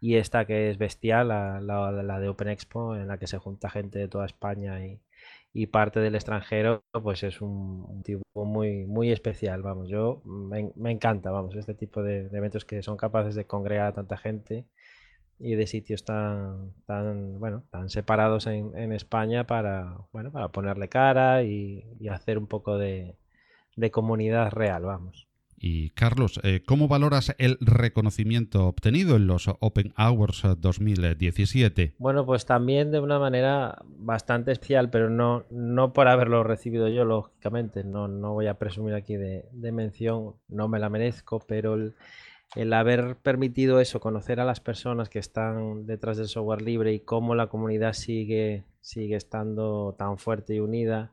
[0.05, 3.97] y esta que es bestial, la, de Open Expo, en la que se junta gente
[3.97, 10.21] de toda España y, parte del extranjero, pues es un, tipo muy, especial, vamos, yo
[10.25, 14.15] me, encanta, vamos, este tipo de, de, eventos que son capaces de congregar a tanta
[14.17, 14.67] gente
[15.39, 20.87] y de sitios tan, tan, bueno, tan separados en, en España para, bueno, para ponerle
[20.87, 23.17] cara y, hacer un poco de,
[23.75, 25.24] de, comunidad real, vamos.
[25.67, 31.95] Y Carlos, eh, ¿cómo valoras el reconocimiento obtenido en los Open Hours 2017?
[31.97, 37.03] Bueno, pues también de una manera bastante especial, pero no, no por haberlo recibido yo,
[37.03, 41.73] lógicamente, no, no voy a presumir aquí de, de mención, no me la merezco, pero
[41.73, 41.95] el,
[42.55, 46.99] el haber permitido eso, conocer a las personas que están detrás del software libre y
[46.99, 51.11] cómo la comunidad sigue, sigue estando tan fuerte y unida.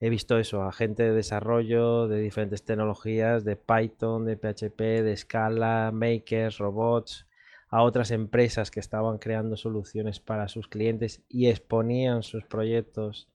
[0.00, 5.16] He visto eso, a gente de desarrollo de diferentes tecnologías, de Python, de PHP, de
[5.16, 7.26] Scala, makers, robots,
[7.68, 13.28] a otras empresas que estaban creando soluciones para sus clientes y exponían sus proyectos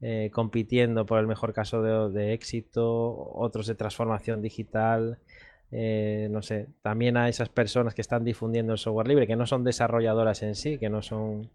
[0.00, 2.84] eh, compitiendo por el mejor caso de, éxito,
[3.34, 5.18] otros de transformación digital
[5.70, 9.46] eh, no sé, también a esas personas que están difundiendo el software libre, que no
[9.46, 11.50] son desarrolladoras en sí, que no son,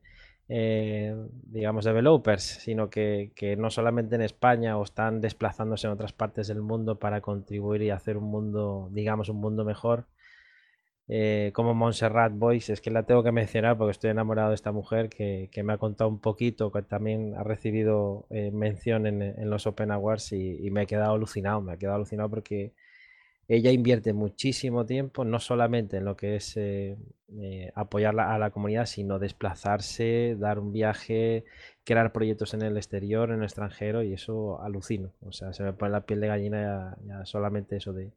[0.56, 1.16] eh,
[1.48, 6.62] digamos, developers, sino que, no solamente en España o están desplazándose en otras partes del
[6.62, 10.06] mundo para contribuir y hacer un mundo, digamos, un mundo mejor.
[11.08, 14.72] Eh, como Montserrat Boyce, es que la tengo que mencionar porque estoy enamorado de esta
[14.72, 19.90] mujer que, me ha contado un poquito, que también ha recibido mención en, los Open
[19.90, 22.74] Awards y, y, me he quedado alucinado, me ha quedado alucinado porque
[23.48, 26.98] ella invierte muchísimo tiempo, no solamente en lo que es eh,
[27.40, 31.44] eh, apoyar a la comunidad, sino desplazarse, dar un viaje,
[31.84, 35.12] crear proyectos en el exterior, en el extranjero, y eso alucino.
[35.22, 38.12] O sea, se me pone la piel de gallina ya, solamente eso de,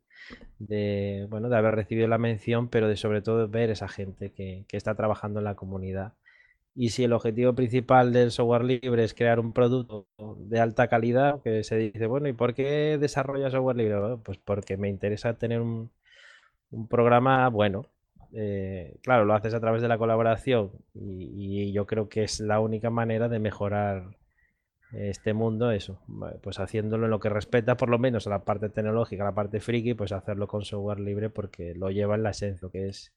[0.59, 4.65] de, bueno, de haber recibido la mención, pero de sobre todo ver esa gente que,
[4.69, 6.13] que está trabajando en la comunidad
[6.77, 10.07] y si el objetivo principal del software libre es crear un producto
[10.39, 13.97] de alta calidad, que se dice, bueno, ¿y por qué desarrolla software libre?
[14.23, 15.91] pues porque me interesa tener un,
[16.91, 17.87] programa bueno.
[18.35, 22.61] Eh, claro, lo haces a través de la colaboración y, yo creo que es la
[22.61, 24.17] única manera de mejorar
[24.93, 26.01] este mundo, eso,
[26.43, 29.35] pues haciéndolo en lo que respeta por lo menos a la parte tecnológica, a la
[29.35, 33.13] parte friki, pues hacerlo con software libre porque lo lleva en la esencia, que es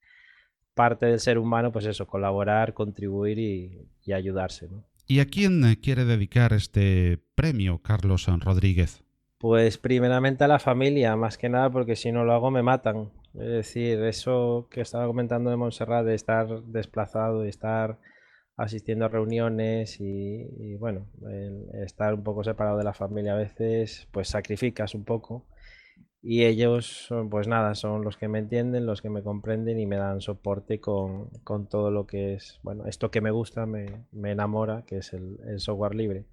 [0.79, 4.69] parte del ser humano, pues eso, colaborar, contribuir y, ayudarse.
[5.07, 9.03] ¿Y a quién quiere dedicar este premio, Carlos Rodríguez?
[9.39, 13.11] Pues primeramente a la familia, más que nada porque si no lo hago me matan.
[13.33, 17.99] Es decir, eso que estaba comentando de Montserrat, de estar desplazado, de estar
[18.55, 21.07] asistiendo a reuniones y, bueno,
[21.83, 25.45] estar un poco separado de la familia a veces, pues sacrificas un poco
[26.21, 29.95] y ellos, pues nada, son los que me entienden, los que me comprenden y me
[29.95, 31.29] dan soporte con,
[31.69, 35.95] todo lo que es, bueno, esto que me gusta, me, enamora, que es el, software
[35.95, 36.25] libre.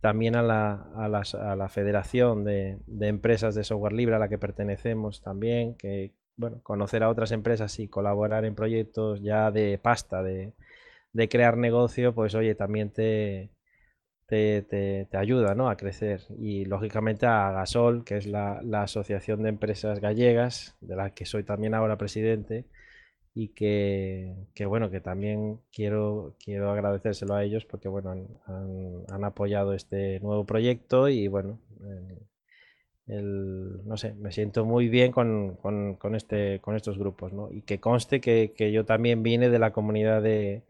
[0.00, 4.38] También a la, a a la Federación de, Empresas de Software Libre a la que
[4.38, 10.22] pertenecemos también, que, bueno, conocer a otras empresas y colaborar en proyectos ya de pasta,
[10.22, 10.54] de,
[11.12, 13.50] de crear negocio, pues oye, también te,
[14.30, 15.68] te, ayuda ¿no?
[15.68, 16.22] a crecer.
[16.38, 21.42] Y lógicamente a Gasol, que es la, Asociación de Empresas Gallegas, de la que soy
[21.44, 22.66] también ahora presidente,
[23.34, 24.34] y que,
[24.66, 31.08] bueno, que también quiero, quiero agradecérselo a ellos porque bueno, han, apoyado este nuevo proyecto
[31.08, 31.60] y bueno,
[33.06, 35.58] no sé, me siento muy bien con,
[36.14, 37.50] este, con estos grupos, ¿no?
[37.50, 40.62] Y que conste que, que yo también vine de la comunidad de,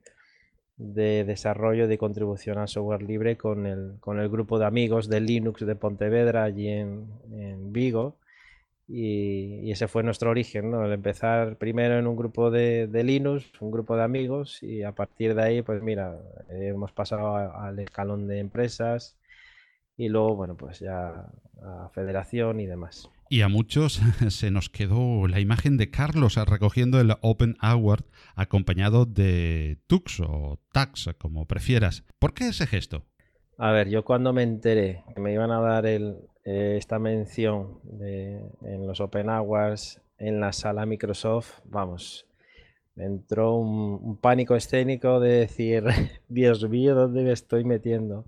[0.81, 5.21] de desarrollo de contribución al software libre con el, con el grupo de amigos de
[5.21, 7.07] Linux de Pontevedra allí en,
[7.73, 8.17] Vigo
[8.89, 10.85] Y, ese fue nuestro origen, ¿no?
[10.85, 15.35] El empezar primero en un grupo de, Linux, un grupo de amigos, y a partir
[15.35, 16.19] de ahí, pues mira,
[16.51, 19.17] hemos pasado al escalón de empresas
[19.97, 21.27] y luego, bueno, pues ya
[21.63, 23.11] a federación y demás.
[23.33, 24.01] Y a muchos
[24.31, 28.05] se nos quedó la imagen de Carlos recogiendo el Open Award
[28.35, 32.03] acompañado de Tux o Tax, como prefieras.
[32.19, 33.05] ¿Por qué ese gesto?
[33.57, 37.79] A ver, yo cuando me enteré que me iban a dar el, eh, esta mención
[38.01, 42.27] en los Open Awards en la sala Microsoft, vamos,
[42.97, 45.85] me entró un, pánico escénico de decir,
[46.29, 48.25] Dios mío, ¿dónde me estoy metiendo?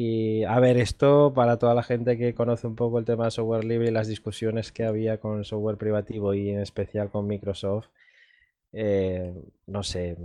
[0.00, 3.32] Y a ver, esto para toda la gente que conoce un poco el tema de
[3.32, 7.88] software libre y las discusiones que había con software privativo y en especial con Microsoft,
[8.72, 9.34] eh,
[9.66, 10.16] no sé,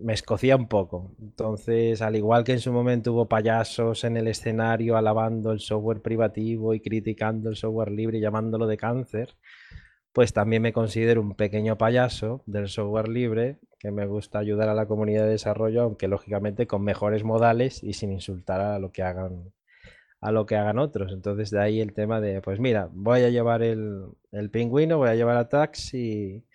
[0.00, 1.10] me, escocía un poco.
[1.20, 6.02] Entonces, al igual que en su momento hubo payasos en el escenario alabando el software
[6.02, 9.34] privativo y criticando el software libre y llamándolo de cáncer,
[10.16, 14.74] pues también me considero un pequeño payaso del software libre que me gusta ayudar a
[14.74, 19.02] la comunidad de desarrollo, aunque lógicamente con mejores modales y sin insultar a lo que
[19.02, 19.52] hagan
[20.22, 21.12] a lo que hagan otros.
[21.12, 25.10] Entonces de ahí el tema de, pues mira, voy a llevar el, el pingüino, voy
[25.10, 26.46] a llevar a Tax y,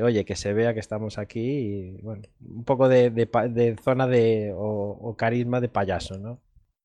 [0.00, 4.54] oye, que se vea que estamos aquí y, bueno, un poco de, de, zona de,
[4.56, 6.40] o, carisma de payaso, ¿no?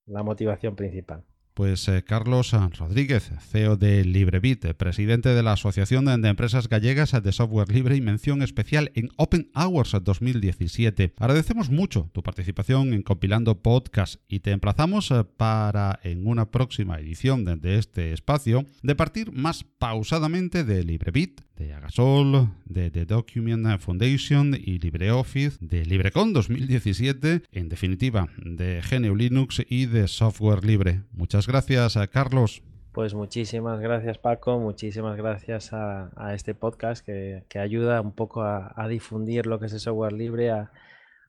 [0.06, 1.24] La motivación principal.
[1.60, 7.32] Pues eh, Carlos Rodríguez, CEO de LibreBit, presidente de la Asociación de Empresas Gallegas de
[7.34, 11.16] Software Libre y mención especial en Open Hours 2017.
[11.18, 16.98] Agradecemos mucho tu participación en Compilando Podcast y te emplazamos eh, para en una próxima
[16.98, 23.82] edición de este espacio de partir más pausadamente de LibreBit, de Agasol, de The Document
[23.82, 31.02] Foundation y LibreOffice, de LibreCon 2017, en definitiva, de GNU Linux y de software libre.
[31.12, 32.64] Muchas gracias, a Carlos.
[32.94, 38.88] Pues muchísimas gracias Paco, muchísimas gracias a, este podcast que, ayuda un poco a, a,
[38.88, 40.72] difundir lo que es el software libre, a,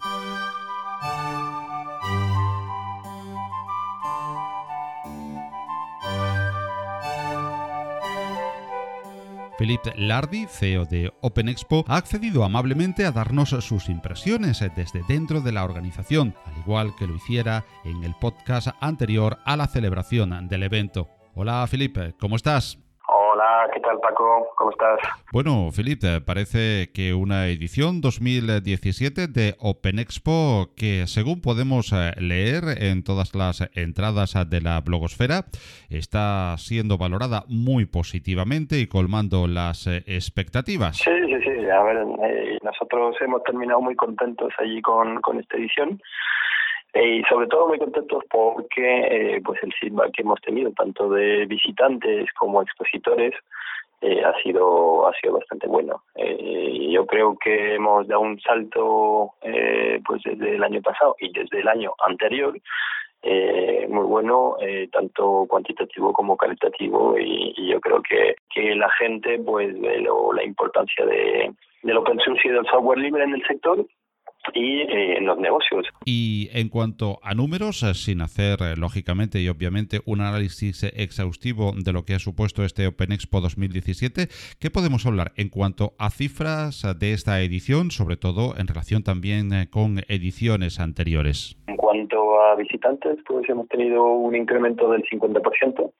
[9.58, 15.40] Philippe Lardy, CEO de Open Expo, ha accedido amablemente a darnos sus impresiones desde dentro
[15.40, 20.48] de la organización, al igual que lo hiciera en el podcast anterior a la celebración
[20.48, 21.08] del evento.
[21.34, 22.85] Hola Philippe, ¿cómo estás?
[23.86, 24.48] Hola, ¿qué tal Paco?
[24.56, 24.98] ¿Cómo estás?
[25.32, 32.82] Bueno, Felipe, parece que una edición 2017 de Open Expo que según podemos eh, leer
[32.82, 35.44] en todas las entradas de la blogosfera
[35.88, 40.96] está siendo valorada muy positivamente y colmando las eh, expectativas.
[40.96, 41.70] Sí, sí, sí.
[41.70, 46.00] A ver, eh, nosotros hemos terminado muy contentos allí con, con esta edición
[46.94, 52.32] y sobre todo muy contentos porque pues el feedback que hemos tenido tanto de visitantes
[52.32, 53.34] como expositores
[54.00, 56.02] eh, ha sido ha sido bastante bueno.
[56.14, 61.32] Eh, yo creo que hemos dado un salto eh, pues desde el año pasado y
[61.32, 62.58] desde el año anterior
[63.22, 69.38] eh, muy bueno eh, tanto cuantitativo como cualitativo y, yo creo que, que la gente
[69.40, 73.46] pues ve lo, la importancia de del open source y del software libre en el
[73.46, 73.84] sector
[74.54, 75.86] y eh, en los negocios.
[76.04, 81.72] Y en cuanto a números, eh, sin hacer eh, lógicamente y obviamente un análisis exhaustivo
[81.72, 84.28] de lo que ha supuesto este Open Expo 2017,
[84.60, 89.50] ¿qué podemos hablar en cuanto a cifras de esta edición, sobre todo en relación también
[89.70, 91.56] con ediciones anteriores?
[91.66, 95.90] En cuanto a visitantes, pues hemos tenido un incremento del 50%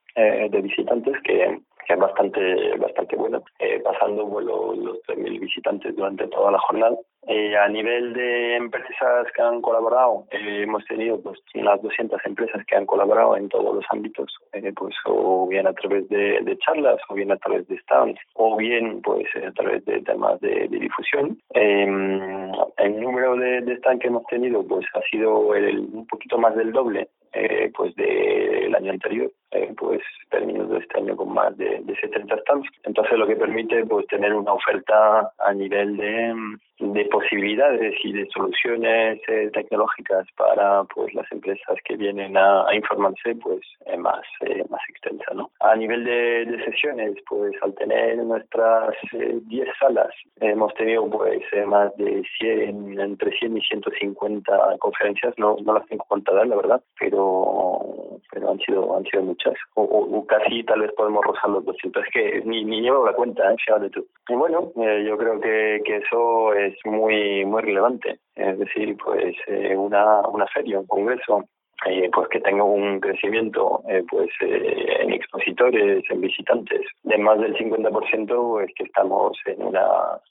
[0.51, 6.27] de visitantes que que es bastante bastante bueno, eh, pasando los, los 3.000 visitantes durante
[6.29, 6.97] toda la jornada
[7.29, 12.65] Eh, a nivel de empresas que han colaborado, eh, hemos tenido pues unas 200 empresas
[12.67, 16.99] que han colaborado en todos los ámbitos, eh, pues o bien a través de, charlas,
[17.09, 20.79] o bien a través de stands, o bien pues a través de temas de, de
[20.79, 21.37] difusión.
[21.51, 26.39] Em, el número de, de stands que hemos tenido pues ha sido el, un poquito
[26.39, 27.09] más del doble
[27.39, 32.37] eh, pues del año anterior, eh, pues terminando este año con más de, de 70
[32.39, 32.69] stands.
[32.85, 36.35] Entonces lo que permite pues tener una oferta a nivel de,
[36.79, 42.75] de posibilidades y de soluciones eh, tecnológicas para pues las empresas que vienen a, a
[42.75, 47.75] informarse pues eh, más eh, más extensa no a nivel de, de sesiones pues al
[47.75, 55.35] tener nuestras 10 salas hemos tenido pues más de 100 entre 100 y 150 conferencias.
[55.39, 60.25] No no las tengo contadas la verdad pero pero han sido han sido muchas o,
[60.27, 63.57] casi tal vez podemos rozar los 200 es que ni ni llevo la cuenta eh,
[63.65, 64.07] fíjate tú.
[64.29, 68.19] Y bueno yo creo que que eso es muy muy relevante.
[68.35, 71.45] Es decir pues eh, una una feria un congreso
[71.85, 77.39] eh, pues que tenga un crecimiento eh, pues eh, en expositores en visitantes de más
[77.39, 79.87] del 50% pues que estamos en una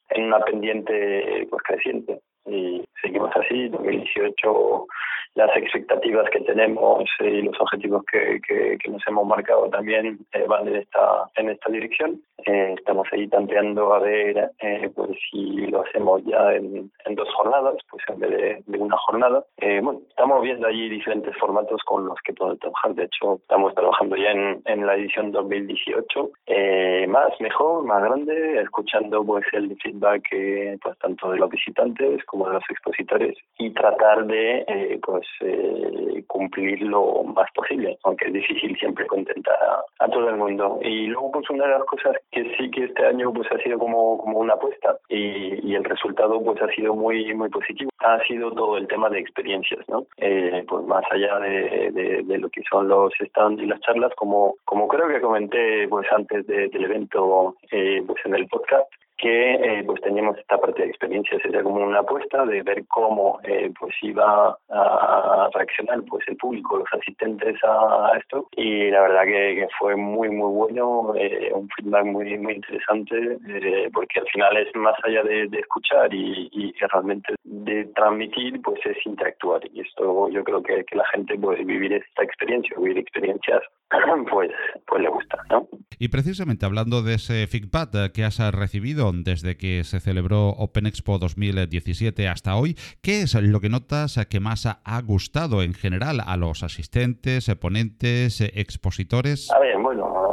[0.10, 4.88] en una pendiente pues creciente y seguimos así 2018
[5.36, 10.46] las expectativas que tenemos y los objetivos que, que, que nos hemos marcado también eh,
[10.48, 12.22] van en esta en esta dirección.
[12.46, 17.28] Eh, estamos ahí tanteando a ver eh, pues si lo hacemos ya en, en dos
[17.36, 19.43] jornadas pues en vez de, de una jornada.
[19.58, 22.96] Eh, bueno estamos viendo allí diferentes formatos con los que podemos trabajar.
[22.96, 28.62] De hecho estamos trabajando ya en, en la edición 2018 eh, más mejor más grande
[28.62, 33.71] escuchando pues el feedback eh, pues tanto de los visitantes como de los expositores y
[33.71, 40.05] tratar de eh, pues eh, cumplir lo más posible aunque es difícil siempre contentar a,
[40.05, 43.05] a todo el mundo y luego pues una de las cosas que sí que este
[43.05, 46.93] año pues ha sido como, como una apuesta y, y el resultado pues ha sido
[46.93, 47.91] muy muy positivo.
[47.99, 50.05] Ha sido todo el tema de experiencias, ¿no?
[50.17, 54.11] Eh, pues más allá de, de, de, lo que son los stands y las charlas,
[54.15, 58.91] como como creo que comenté pues antes de, del evento eh, pues en el podcast,
[59.18, 63.39] que eh, pues teníamos esta parte de experiencia sería como una apuesta de ver cómo
[63.43, 68.47] eh, pues iba a reaccionar pues el público los asistentes a, esto.
[68.55, 73.89] Y la verdad que, fue muy muy bueno eh, un feedback muy muy interesante eh,
[73.93, 78.80] porque al final es más allá de, de escuchar y, y, realmente de transmitir pues
[78.86, 79.61] es interactuar.
[79.74, 83.61] Y esto yo creo que, que la gente puede vivir esta experiencia vivir experiencias
[84.32, 84.52] pues
[84.88, 85.68] pues le gusta ¿no?
[86.00, 91.18] y precisamente hablando de ese feedback que has recibido desde que se celebró Open Expo
[91.18, 92.76] 2017 hasta hoy.
[93.02, 98.41] ¿Qué es lo que notas que más ha gustado en general a los asistentes, ponentes,
[98.41, 99.52] expositores?
[99.52, 100.26] A ver, bueno,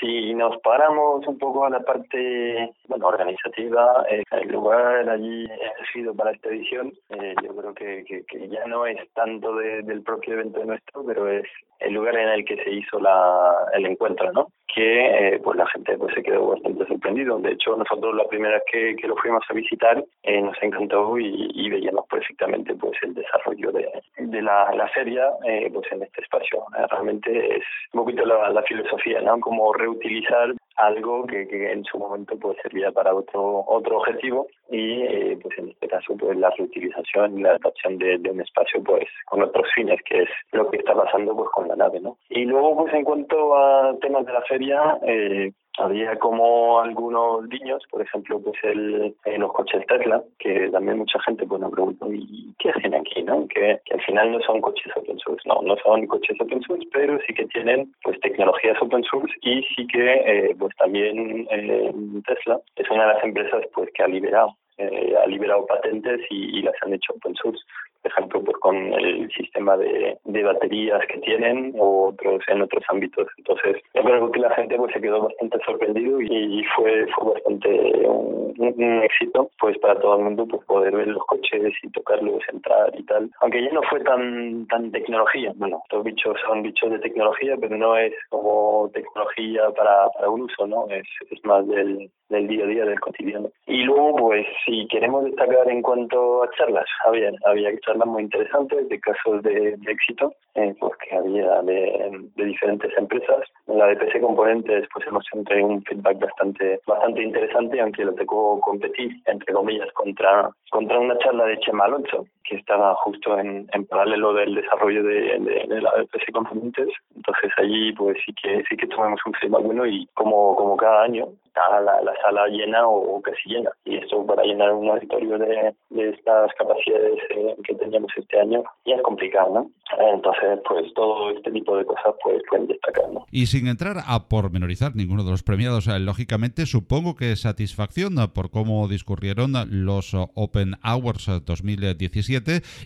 [0.00, 6.14] si nos paramos un poco a la parte bueno, organizativa, eh, el lugar allí elegido
[6.14, 10.02] para esta edición, eh, yo creo que, que, que, ya no es tanto de, del
[10.02, 11.46] propio evento nuestro, pero es
[11.80, 14.48] el lugar en el que se hizo la, el encuentro, ¿no?
[14.72, 17.38] Que eh, pues la gente pues se quedó bastante sorprendido.
[17.38, 21.50] De hecho, nosotros la primera que, que lo fuimos a visitar eh, nos encantó y,
[21.54, 26.22] y, veíamos perfectamente pues el desarrollo de, de la, la feria eh, pues en este
[26.22, 26.64] espacio.
[26.90, 29.38] realmente es un poquito la, la filosofía, ¿no?
[29.40, 35.02] Como reutilizar algo que, que en su momento pues servía para otro otro objetivo y
[35.02, 38.82] eh, pues en este caso pues la reutilización y la adaptación de, de, un espacio
[38.82, 42.18] pues con otros fines que es lo que está pasando pues con la nave no
[42.28, 47.82] y luego pues en cuanto a temas de la feria eh, había como algunos niños,
[47.90, 52.12] por ejemplo, pues el, eh, los coches Tesla, que también mucha gente pues nos preguntó,
[52.12, 53.22] ¿y qué hacen aquí?
[53.22, 56.86] no que, al final no son coches open source, no, no son coches open source,
[56.92, 61.92] pero sí que tienen pues tecnologías open source y sí que eh, pues también eh,
[62.26, 66.60] Tesla es una de las empresas pues que ha liberado eh, ha liberado patentes y,
[66.60, 67.62] las han hecho open source
[68.06, 72.84] por ejemplo, pues con el sistema de, de baterías que tienen o otros en otros
[72.88, 73.26] ámbitos.
[73.38, 77.68] Entonces, yo creo que la gente pues se quedó bastante sorprendido y fue fue bastante
[78.06, 82.42] un, un, éxito pues para todo el mundo pues poder ver los coches y tocarlos,
[82.52, 83.28] entrar y tal.
[83.40, 85.52] Aunque ya no fue tan tan tecnología.
[85.56, 90.42] Bueno, estos bichos son bichos de tecnología, pero no es como tecnología para, para un
[90.42, 90.86] uso, ¿no?
[90.90, 93.50] Es, es más del, del día a día, del cotidiano.
[93.66, 98.88] Y luego, pues, si queremos destacar en cuanto a charlas, había, había charlas muy interesantes
[98.88, 103.44] de casos de, éxito, eh, pues que había de, de, diferentes empresas.
[103.66, 108.14] En la de PC Componentes, pues hemos tenido un feedback bastante bastante interesante, aunque lo
[108.14, 113.68] tocó competir, entre comillas, contra contra una charla de Chema Alonso, que estaba justo en,
[113.72, 115.38] en paralelo del desarrollo de,
[115.68, 116.88] de, la PC Componentes.
[117.14, 121.02] Entonces allí pues sí que sí que tuvimos un feedback bueno y como, como cada
[121.02, 123.70] año está la, la sala llena o, casi llena.
[123.84, 128.62] Y esto para llenar un auditorio de, de estas capacidades eh, que teníamos este año
[128.84, 129.66] ya es complicado.
[129.98, 133.26] Entonces pues todo este tipo de cosas pues pueden destacar, ¿no?
[133.30, 138.50] Y sin entrar a pormenorizar ninguno de los premiados, eh, lógicamente supongo que satisfacción por
[138.50, 142.35] cómo discurrieron los Open Hours 2017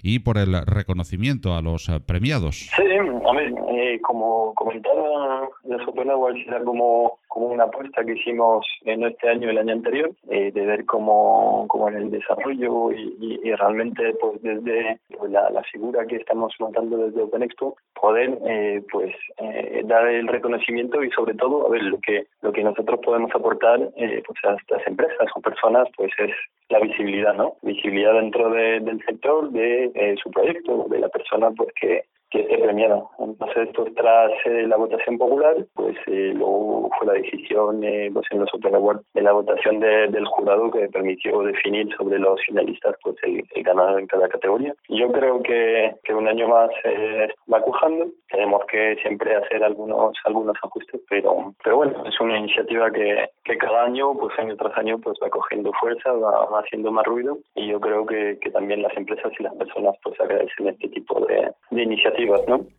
[0.02, 2.70] y por el reconocimiento a los premiados.
[2.76, 5.48] Sí, a ver, eh, como comentaba,
[5.86, 10.10] Open Awards era como como una apuesta que hicimos en este año el año anterior,
[10.28, 14.98] eh, de ver cómo, cómo en el desarrollo y, realmente pues desde
[15.28, 20.26] la, la, figura que estamos montando desde Open Expo, poder eh, pues eh, dar el
[20.26, 24.38] reconocimiento y sobre todo a ver lo que lo que nosotros podemos aportar eh, pues
[24.44, 26.32] a estas empresas o personas pues es
[26.68, 27.56] la visibilidad, ¿no?
[27.62, 32.40] Visibilidad dentro de, del sector, de eh, su proyecto, de la persona pues que, que
[32.40, 33.02] esté premiada.
[33.18, 38.26] Entonces, pues, tras eh, la votación popular, pues eh, luego fue la decisión eh, pues,
[38.30, 43.16] en los Awards de la votación del jurado que permitió definir sobre los finalistas pues
[43.22, 44.74] el, ganador en cada categoría.
[44.88, 48.06] Yo creo que, que un año más eh, va cujando.
[48.30, 53.58] Tenemos que siempre hacer algunos algunos ajustes, pero pero bueno, es una iniciativa que, que
[53.58, 57.38] cada año, pues año tras año, pues va cogiendo fuerza, va, va haciendo más ruido
[57.54, 61.24] y yo creo que, que también las empresas y las personas pues agradecen este tipo
[61.26, 62.19] de, de iniciativas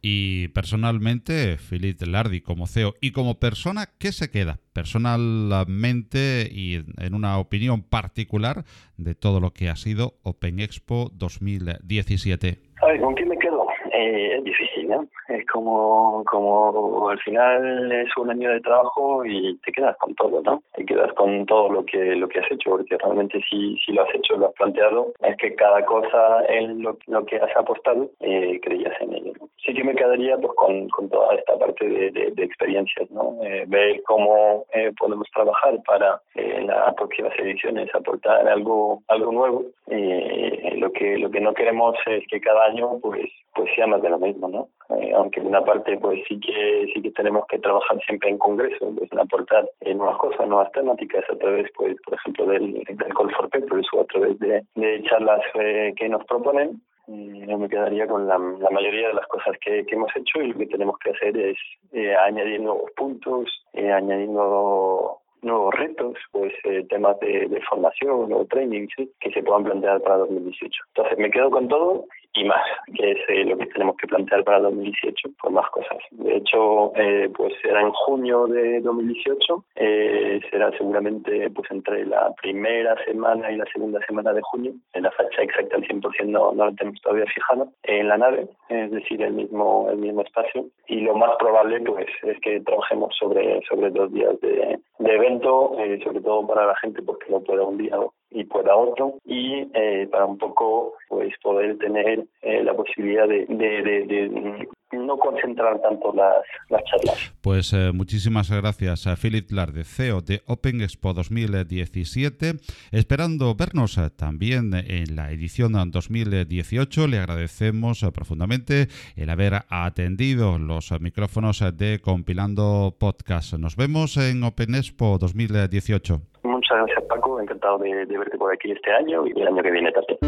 [0.01, 7.13] y personalmente, Philip Lardi como CEO y como persona, ¿qué se queda personalmente y en
[7.13, 8.63] una opinión particular
[8.97, 12.59] de todo lo que ha sido Open Expo 2017?
[12.99, 13.65] ¿con qué me quedo?
[14.01, 15.05] Eh, es difícil, ¿no?
[15.29, 20.41] Es como, como al final es un año de trabajo y te quedas con todo,
[20.41, 20.63] ¿no?
[20.73, 24.01] Te quedas con todo lo que lo que has hecho, porque realmente si, si lo
[24.01, 28.09] has hecho, lo has planteado, es que cada cosa en lo, lo que has apostado,
[28.21, 29.33] eh, creías en ello.
[29.63, 33.37] Sí que me quedaría pues con, con toda esta parte de, de, experiencias, ¿no?
[33.43, 39.65] Eh, ver cómo eh, podemos trabajar para eh, las próximas ediciones aportar algo algo nuevo.
[39.87, 44.09] Eh, lo que lo que no queremos es que cada año pues pues sea de
[44.09, 44.69] lo mismo, ¿no?
[44.95, 48.91] Eh, aunque una parte pues sí que sí que tenemos que trabajar siempre en congreso,
[48.97, 53.13] pues en aportar eh, nuevas cosas, nuevas temáticas a través pues por ejemplo del, del
[53.13, 57.69] Call for Papers o a través de, de charlas eh, que nos proponen yo me
[57.69, 60.67] quedaría con la, la mayoría de las cosas que, que, hemos hecho y lo que
[60.67, 61.57] tenemos que hacer es
[61.91, 68.45] eh, añadir nuevos puntos, eh, añadiendo nuevos retos, pues eh, temas de, de, formación o
[68.45, 69.11] training ¿sí?
[69.19, 70.83] que se puedan plantear para 2018.
[70.89, 72.63] Entonces me quedo con todo y más,
[72.95, 75.97] que es eh, lo que tenemos que plantear para 2018, por más cosas.
[76.11, 82.33] De hecho, eh, pues será en junio de 2018, eh, será seguramente pues entre la
[82.41, 86.53] primera semana y la segunda semana de junio, en la fecha exacta al 100% no,
[86.53, 90.65] no la tenemos todavía fijada, en la nave, es decir, el mismo el mismo espacio,
[90.87, 95.75] y lo más probable pues es que trabajemos sobre, sobre dos días de, de evento,
[95.79, 97.97] eh, sobre todo para la gente porque no pueda un día
[98.31, 103.45] y pueda otro y eh, para un poco pues poder tener eh, la posibilidad de,
[103.45, 106.35] de, de, no concentrar tanto las,
[106.69, 107.33] las charlas.
[107.41, 112.53] Pues eh, muchísimas gracias a Philip Larde, CEO de Open Expo 2017.
[112.91, 120.91] Esperando vernos eh, también en la edición 2018, le agradecemos profundamente el haber atendido los
[120.99, 123.53] micrófonos de Compilando Podcast.
[123.53, 126.30] Nos vemos en Open Expo 2018.
[126.61, 129.91] Muchas gracias Paco, encantado de, verte por aquí este año y el año que viene
[129.91, 130.19] también.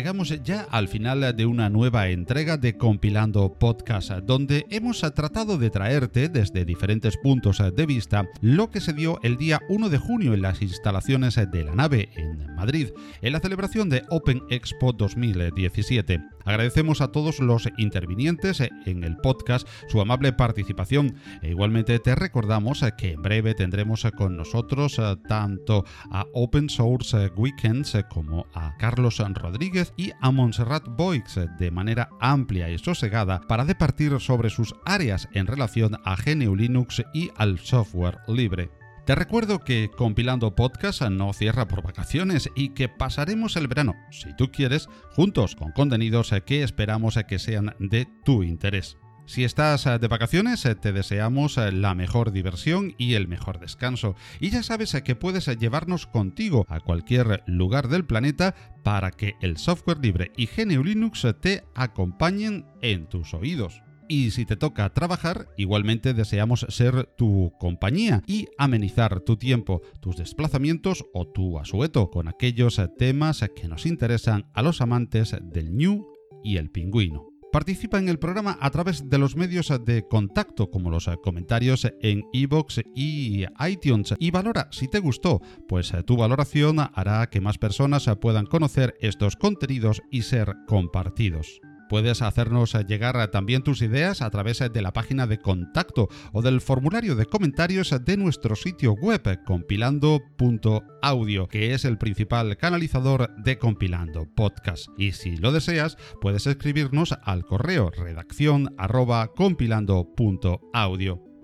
[0.00, 5.68] Llegamos ya al final de una nueva entrega de Compilando Podcast, donde hemos tratado de
[5.68, 10.32] traerte desde diferentes puntos de vista lo que se dio el día 1 de junio
[10.32, 12.88] en las instalaciones de la nave en Madrid,
[13.20, 16.18] en la celebración de Open Expo 2017.
[16.46, 22.82] Agradecemos a todos los intervinientes en el podcast su amable participación e igualmente te recordamos
[22.96, 29.89] que en breve tendremos con nosotros tanto a Open Source Weekends como a Carlos Rodríguez
[29.96, 35.46] y a Montserrat Boix de manera amplia y sosegada para departir sobre sus áreas en
[35.46, 38.70] relación a GNU Linux y al software libre.
[39.06, 44.34] Te recuerdo que Compilando Podcast no cierra por vacaciones y que pasaremos el verano, si
[44.36, 48.96] tú quieres, juntos con contenidos que esperamos que sean de tu interés.
[49.30, 54.16] Si estás de vacaciones, te deseamos la mejor diversión y el mejor descanso.
[54.40, 59.56] Y ya sabes que puedes llevarnos contigo a cualquier lugar del planeta para que el
[59.56, 63.84] software libre y GNU Linux te acompañen en tus oídos.
[64.08, 70.16] Y si te toca trabajar, igualmente deseamos ser tu compañía y amenizar tu tiempo, tus
[70.16, 76.04] desplazamientos o tu asueto con aquellos temas que nos interesan a los amantes del New
[76.42, 77.29] y el pingüino.
[77.52, 82.22] Participa en el programa a través de los medios de contacto como los comentarios en
[82.32, 88.08] iVoox y iTunes y valora si te gustó, pues tu valoración hará que más personas
[88.20, 91.60] puedan conocer estos contenidos y ser compartidos.
[91.90, 96.60] Puedes hacernos llegar también tus ideas a través de la página de contacto o del
[96.60, 104.28] formulario de comentarios de nuestro sitio web compilando.audio, que es el principal canalizador de Compilando
[104.36, 104.86] Podcast.
[104.96, 108.72] Y si lo deseas, puedes escribirnos al correo redacción.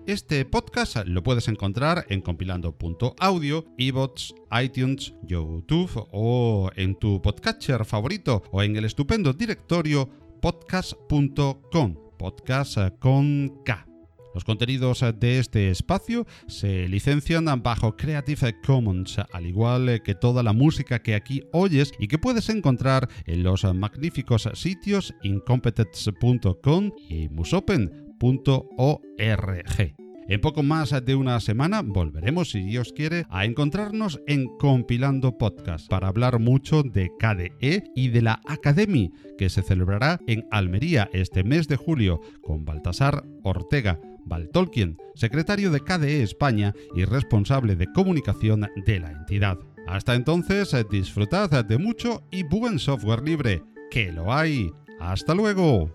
[0.07, 4.33] Este podcast lo puedes encontrar en compilando.audio, iBots,
[4.63, 10.09] iTunes, YouTube o en tu podcatcher favorito o en el estupendo directorio
[10.41, 13.85] podcast.com, podcast con K.
[14.33, 20.53] Los contenidos de este espacio se licencian bajo Creative Commons, al igual que toda la
[20.53, 30.06] música que aquí oyes y que puedes encontrar en los magníficos sitios incompetence.com y musopen.org.
[30.29, 35.87] En poco más de una semana volveremos, si Dios quiere, a encontrarnos en Compilando Podcast
[35.87, 41.45] para hablar mucho de KDE y de la Academy que se celebrará en Almería este
[41.45, 44.01] mes de julio con Baltasar Ortega.
[44.25, 49.57] Baltolkien, secretario de KDE España y responsable de comunicación de la entidad.
[49.87, 54.69] Hasta entonces, disfrutad de mucho y buen software libre, que lo hay.
[54.99, 55.89] ¡Hasta luego!